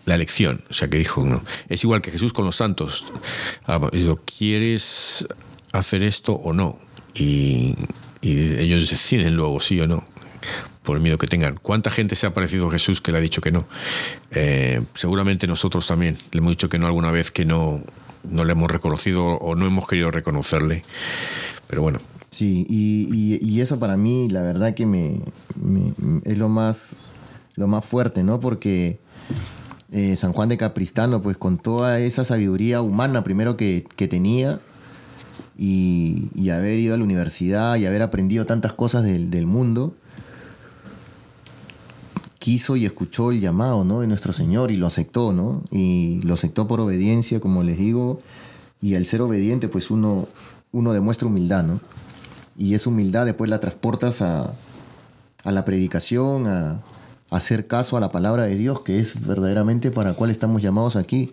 [0.06, 0.64] la elección.
[0.70, 1.44] O sea, que dijo, no.
[1.68, 3.06] Es igual que Jesús con los santos.
[3.66, 5.28] Ah, dijo, ¿quieres
[5.72, 6.80] hacer esto o no?
[7.14, 7.76] y,
[8.22, 10.06] ellos deciden luego sí o no
[10.88, 11.60] por el miedo que tengan.
[11.62, 13.68] ¿Cuánta gente se ha parecido a Jesús que le ha dicho que no?
[14.32, 17.82] Eh, seguramente nosotros también le hemos dicho que no alguna vez que no,
[18.32, 20.84] no le hemos reconocido o no hemos querido reconocerle.
[21.68, 22.00] Pero bueno.
[22.30, 25.20] Sí, y, eso para mí la verdad que me,
[26.24, 26.96] es lo más,
[27.56, 28.40] lo más fuerte, ¿no?
[28.40, 29.00] Porque
[29.92, 34.62] eh, San Juan de Capristano, pues con toda esa sabiduría humana primero que, que tenía,
[35.58, 39.96] y, haber ido a la universidad y haber aprendido tantas cosas del, mundo,
[42.40, 44.02] quiso y escuchó el llamado ¿no?
[44.02, 45.64] de nuestro Señor y lo aceptó, ¿no?
[45.72, 48.22] Y lo aceptó por obediencia, como les digo,
[48.82, 50.28] y al ser obediente, pues uno,
[50.72, 51.80] uno demuestra humildad, ¿no?
[52.58, 54.54] Y esa humildad después la transportas a,
[55.44, 56.72] a la predicación, a,
[57.30, 60.96] a, hacer caso a la palabra de Dios, que es verdaderamente para cuál estamos llamados
[60.96, 61.32] aquí.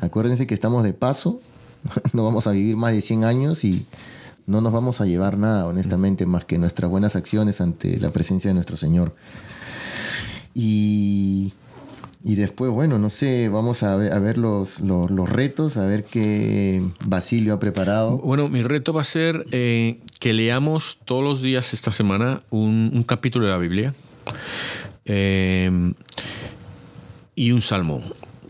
[0.00, 1.40] Acuérdense que estamos de paso
[2.12, 3.86] no vamos a vivir más de 100 años y
[4.46, 8.48] no nos vamos a llevar nada, honestamente, más que nuestras buenas acciones ante la presencia
[8.48, 9.14] de nuestro Señor.
[10.54, 11.52] Y,
[12.24, 17.54] y después, bueno, no sé, vamos a ver, los, los, retos, a ver qué Basilio
[17.54, 18.18] ha preparado.
[18.18, 23.04] Bueno, mi reto va a ser eh, que leamos todos los días esta semana un,
[23.06, 23.94] capítulo de la Biblia
[25.04, 25.92] eh,
[27.34, 28.02] y un salmo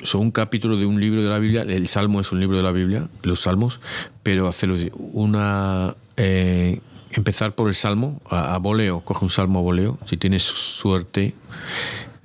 [0.03, 2.63] son un capítulo de un libro de la Biblia, el Salmo es un libro de
[2.63, 3.81] la Biblia, los Salmos,
[4.23, 5.97] pero hacerlo una...
[6.17, 6.81] Eh,
[7.13, 11.35] empezar por el Salmo, a, voleo, coge un Salmo a voleo, si tienes suerte,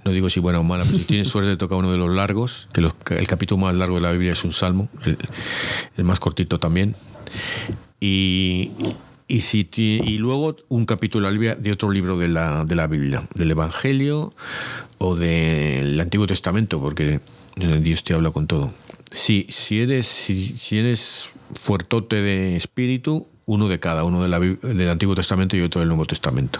[0.05, 2.69] no digo si buena o mala, pero si tienes suerte toca uno de los largos,
[2.73, 6.95] que el capítulo más largo de la Biblia es un Salmo, el, más cortito también,
[7.99, 8.71] y,
[9.27, 13.27] y, si, y luego un capítulo de de otro libro de la, de la Biblia,
[13.35, 14.33] del Evangelio
[14.97, 17.19] o del Antiguo Testamento, porque
[17.55, 18.73] Dios te habla con todo.
[19.11, 24.89] Si, si, eres, si, eres fuertote de espíritu, uno de cada, uno de la, del
[24.89, 26.59] Antiguo Testamento y otro del Nuevo Testamento.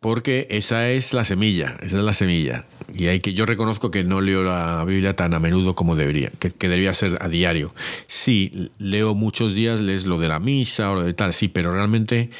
[0.00, 2.66] Porque esa es la semilla, esa es la semilla.
[2.92, 6.30] Y hay que, yo reconozco que no leo la Biblia tan a menudo como debería,
[6.38, 7.74] que, debería ser a diario.
[8.06, 11.72] Sí, leo muchos días, lees lo de la misa o lo de tal, sí, pero
[11.72, 12.30] realmente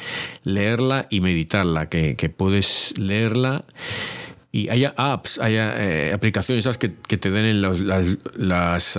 [0.43, 3.65] leerla y meditarla, que, que puedes leerla
[4.55, 8.05] y haya apps, haya eh, aplicaciones esas que, te den las, las,
[8.37, 8.97] las,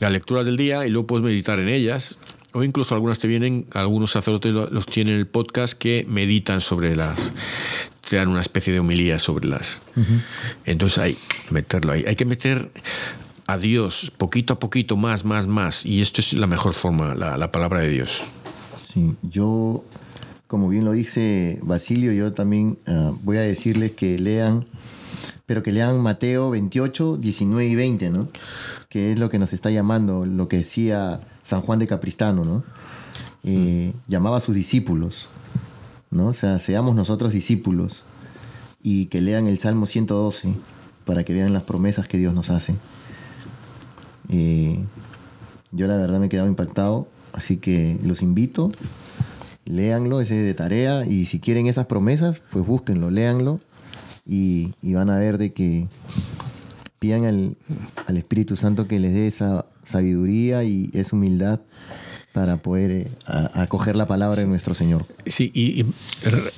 [0.00, 2.18] lecturas del día y luego puedes meditar en ellas.
[2.52, 6.96] O incluso algunas te vienen, algunos sacerdotes los tienen en el podcast que meditan sobre
[6.96, 7.32] las,
[8.08, 9.82] te dan una especie de homilía sobre las.
[10.64, 12.04] Entonces hay que meterlo ahí.
[12.06, 12.70] Hay que meter
[13.46, 15.86] a Dios poquito a poquito, más, más, más.
[15.86, 18.22] Y esto es la mejor forma, la, la palabra de Dios.
[18.82, 19.84] Sí, yo,
[20.48, 24.66] como bien lo dice Basilio, yo también ah, voy a decirles que lean
[25.46, 28.28] pero que lean Mateo 28, 19 y 20, ¿no?
[28.88, 32.62] Que es lo que nos está llamando, lo que decía San Juan de Capristano, ¿no?
[33.42, 35.28] Eh, llamaba a sus discípulos,
[36.10, 36.28] ¿no?
[36.28, 38.04] O sea, seamos nosotros discípulos
[38.82, 40.54] y que lean el Salmo 112
[41.04, 42.76] para que vean las promesas que Dios nos hace.
[44.28, 44.84] Eh,
[45.72, 48.70] yo la verdad me he quedado impactado, así que los invito,
[49.64, 53.58] léanlo, ese es de tarea, y si quieren esas promesas, pues búsquenlo, léanlo
[54.26, 55.88] y, van a ver de que
[56.98, 57.56] pidan al,
[58.16, 61.60] Espíritu Santo que les dé esa sabiduría y esa humildad
[62.32, 63.08] para poder eh,
[63.54, 65.04] acoger la palabra de nuestro Señor.
[65.26, 65.84] Sí, y,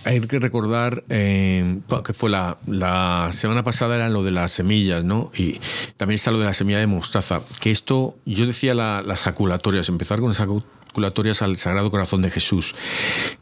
[0.05, 5.03] hay que recordar eh, que fue la, la, semana pasada era lo de las semillas,
[5.03, 5.30] ¿no?
[5.35, 5.59] Y
[5.97, 10.20] también está lo de la semilla de mostaza, que esto, yo decía las jaculatorias, empezar
[10.20, 12.74] con las jaculatorias al Sagrado Corazón de Jesús.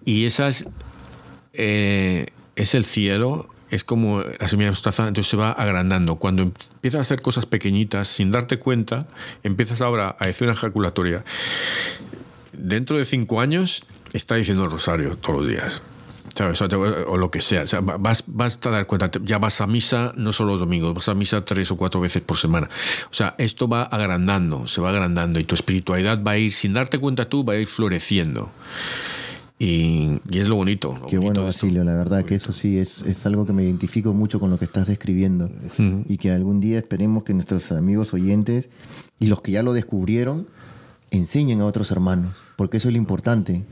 [0.04, 0.66] Y esas
[1.52, 6.16] eh, es el cielo es como la semilla de mostaza, entonces se va agrandando.
[6.16, 9.08] Cuando empiezas a hacer cosas pequeñitas, sin darte cuenta,
[9.42, 11.24] empiezas ahora a decir una ejaculatoria.
[12.52, 15.82] Dentro de cinco años, está diciendo el rosario todos los días.
[17.06, 17.64] O, lo que sea.
[17.98, 21.14] vas, vas, a dar cuenta, ya vas a misa no solo los domingos, vas a
[21.14, 22.68] misa tres o cuatro veces por semana.
[23.10, 26.72] O sea, esto va agrandando, se va agrandando y tu espiritualidad va a ir, sin
[26.72, 28.50] darte cuenta tú, va a ir floreciendo.
[29.62, 30.94] Y, es lo bonito.
[31.10, 34.40] Qué bueno, Basilio, la verdad que eso sí es, es, algo que me identifico mucho
[34.40, 35.50] con lo que estás describiendo.
[36.08, 38.70] Y que algún día esperemos que nuestros amigos oyentes
[39.18, 40.46] y los que ya lo descubrieron
[41.10, 43.64] enseñen a otros hermanos porque eso es lo importante.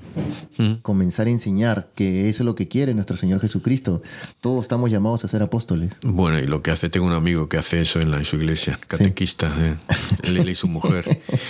[0.81, 4.01] Comenzar a enseñar, que eso es lo que quiere nuestro Señor Jesucristo.
[4.41, 5.93] Todos estamos llamados a ser apóstoles.
[6.07, 8.81] Bueno, y lo que hace, tengo un amigo que hace eso en, la, su iglesia,
[8.87, 9.77] catequista, ¿eh?
[10.23, 11.05] él, y su mujer.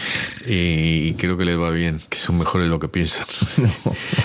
[0.49, 3.28] y, creo que les va bien, que son mejores de lo que piensan.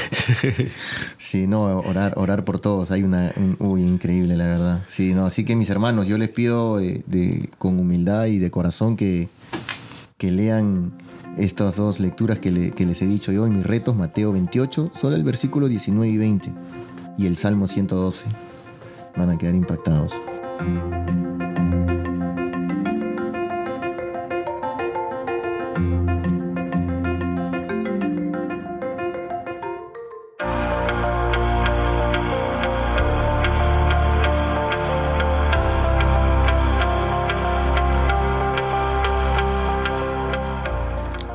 [1.20, 4.84] sí, no, orar, orar por todos, hay una, uy, increíble la verdad.
[4.88, 8.97] Sí, no, así que mis hermanos, yo les pido de, con humildad y de corazón
[8.97, 9.30] que,
[10.18, 10.93] que lean
[11.38, 15.24] estas dos lecturas que, les he dicho yo en mis retos, Mateo 28, solo el
[15.24, 16.54] versículo 19 y 20,
[17.18, 18.26] y el Salmo 112,
[19.16, 20.12] van a quedar impactados.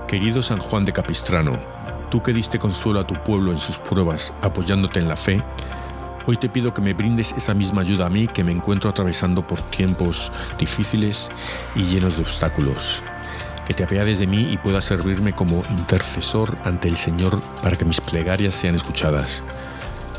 [0.09, 1.61] Querido San Juan de Capistrano,
[2.11, 5.43] tú que diste consuelo a tu pueblo en sus pruebas apoyándote en la fe,
[6.25, 9.47] hoy te pido que me brindes esa misma ayuda a mí que me encuentro atravesando
[9.47, 11.31] por tiempos difíciles
[11.77, 13.03] y llenos de obstáculos.
[13.67, 17.85] Que te apiades de mí y puedas servirme como intercesor ante el Señor para que
[17.85, 19.43] mis plegarias sean escuchadas.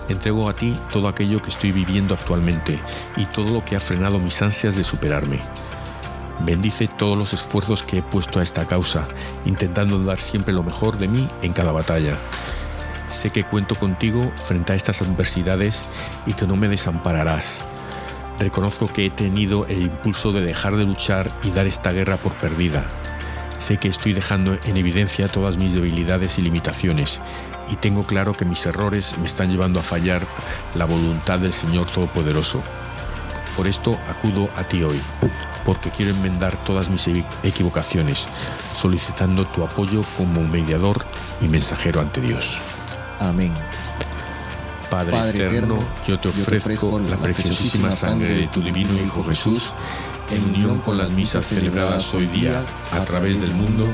[0.07, 2.79] Entrego a ti todo aquello que estoy viviendo actualmente
[3.17, 5.41] y todo lo que ha frenado mis ansias de superarme
[6.45, 9.07] Bendice todos los esfuerzos que he puesto a esta causa,
[9.45, 12.17] intentando dar siempre lo mejor de mí en cada batalla.
[13.07, 15.85] Sé que cuento contigo frente a estas adversidades
[16.25, 17.59] y que no me desampararás.
[18.39, 22.33] Reconozco que he tenido el impulso de dejar de luchar y dar esta guerra por
[22.33, 22.85] perdida.
[23.57, 27.19] Sé que estoy dejando en evidencia todas mis debilidades y limitaciones
[27.69, 30.25] y tengo claro que mis errores me están llevando a fallar
[30.75, 32.63] la voluntad del Señor Todopoderoso.
[33.55, 34.99] Por esto acudo a ti hoy,
[35.69, 37.07] porque quiero enmendar todas mis
[37.43, 38.27] equivocaciones,
[38.73, 41.05] solicitando tu apoyo como mediador
[41.41, 42.57] y mensajero ante Dios.
[43.19, 43.53] Amén.
[44.89, 49.69] Padre, eterno, yo te ofrezco, la preciosísima sangre de tu divino Hijo Jesús,
[50.31, 53.85] en unión con las misas celebradas hoy día a través del mundo,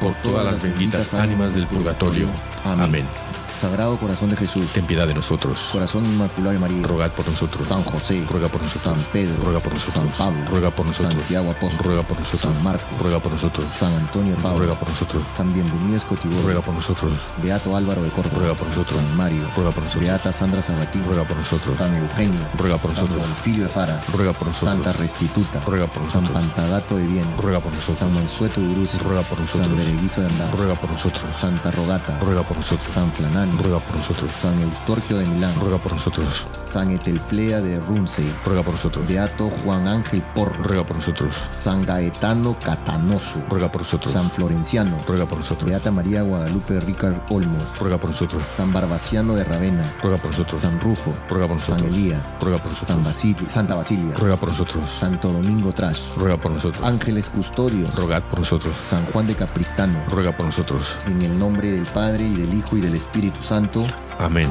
[0.00, 2.28] por todas las benditas ánimas del purgatorio.
[2.64, 3.06] Amén.
[3.54, 5.68] Sagrado Corazón de Jesús, ten piedad de nosotros.
[5.72, 7.66] Corazón Inmaculado de María, Rogad por nosotros.
[7.66, 9.02] San José, ruega por nosotros.
[9.02, 9.94] San Pedro, ruega por nosotros.
[9.94, 11.14] San Pablo, ruega por nosotros.
[11.14, 12.40] Santiago Apóstol, ruega por nosotros.
[12.40, 13.68] San Marcos, ruega por nosotros.
[13.68, 15.22] San Antonio Pablo, ruega por nosotros.
[15.36, 17.12] San Bienvenido Escotibo, ruega por nosotros.
[17.42, 18.96] Beato Álvaro de Córdoba, ruega por nosotros.
[19.00, 20.04] San Mario, ruega por nosotros.
[20.04, 21.74] Beata Sandra Sabatini, ruega por nosotros.
[21.74, 23.26] San Eugenio, ruega por San nosotros.
[23.26, 24.84] Bonfilio de Fara, ruega por nosotros.
[24.84, 26.44] Santa Restituta, ruega por San nosotros.
[26.44, 27.98] Pantagato de Bien, ruega por nosotros.
[27.98, 29.68] San Mansueto de ruega por nosotros.
[29.68, 31.36] San Bereguizo de Andar, ruega por nosotros.
[31.36, 32.92] Santa Rogata, ruega por nosotros.
[32.92, 33.10] San
[33.58, 34.30] Ruega por nosotros.
[34.32, 36.46] San Eustorgio de Milán, ruega por nosotros.
[36.60, 39.06] San Etelflea de Runsey, ruega por nosotros.
[39.06, 41.34] Beato Juan Ángel Porro, ruega por nosotros.
[41.50, 44.12] San Gaetano Catanoso, ruega por nosotros.
[44.12, 45.68] San Florenciano, ruega por nosotros.
[45.70, 48.42] Beata María Guadalupe Ricard Olmos, ruega por nosotros.
[48.54, 50.60] San Barbaciano de Ravenna, ruega por nosotros.
[50.60, 51.80] San Rufo, ruega por nosotros.
[51.80, 52.88] San Elías, ruega por nosotros.
[52.88, 54.88] San Santa Basilia, ruega por nosotros.
[54.88, 56.86] Santo Domingo Trash, ruega por nosotros.
[56.86, 58.76] Ángeles Custodios, rogad por nosotros.
[58.76, 60.96] San Juan de Capristano, ruega por nosotros.
[61.06, 62.94] en el nombre del Padre y del Hijo y del
[63.40, 63.86] Santo.
[64.18, 64.48] Amén.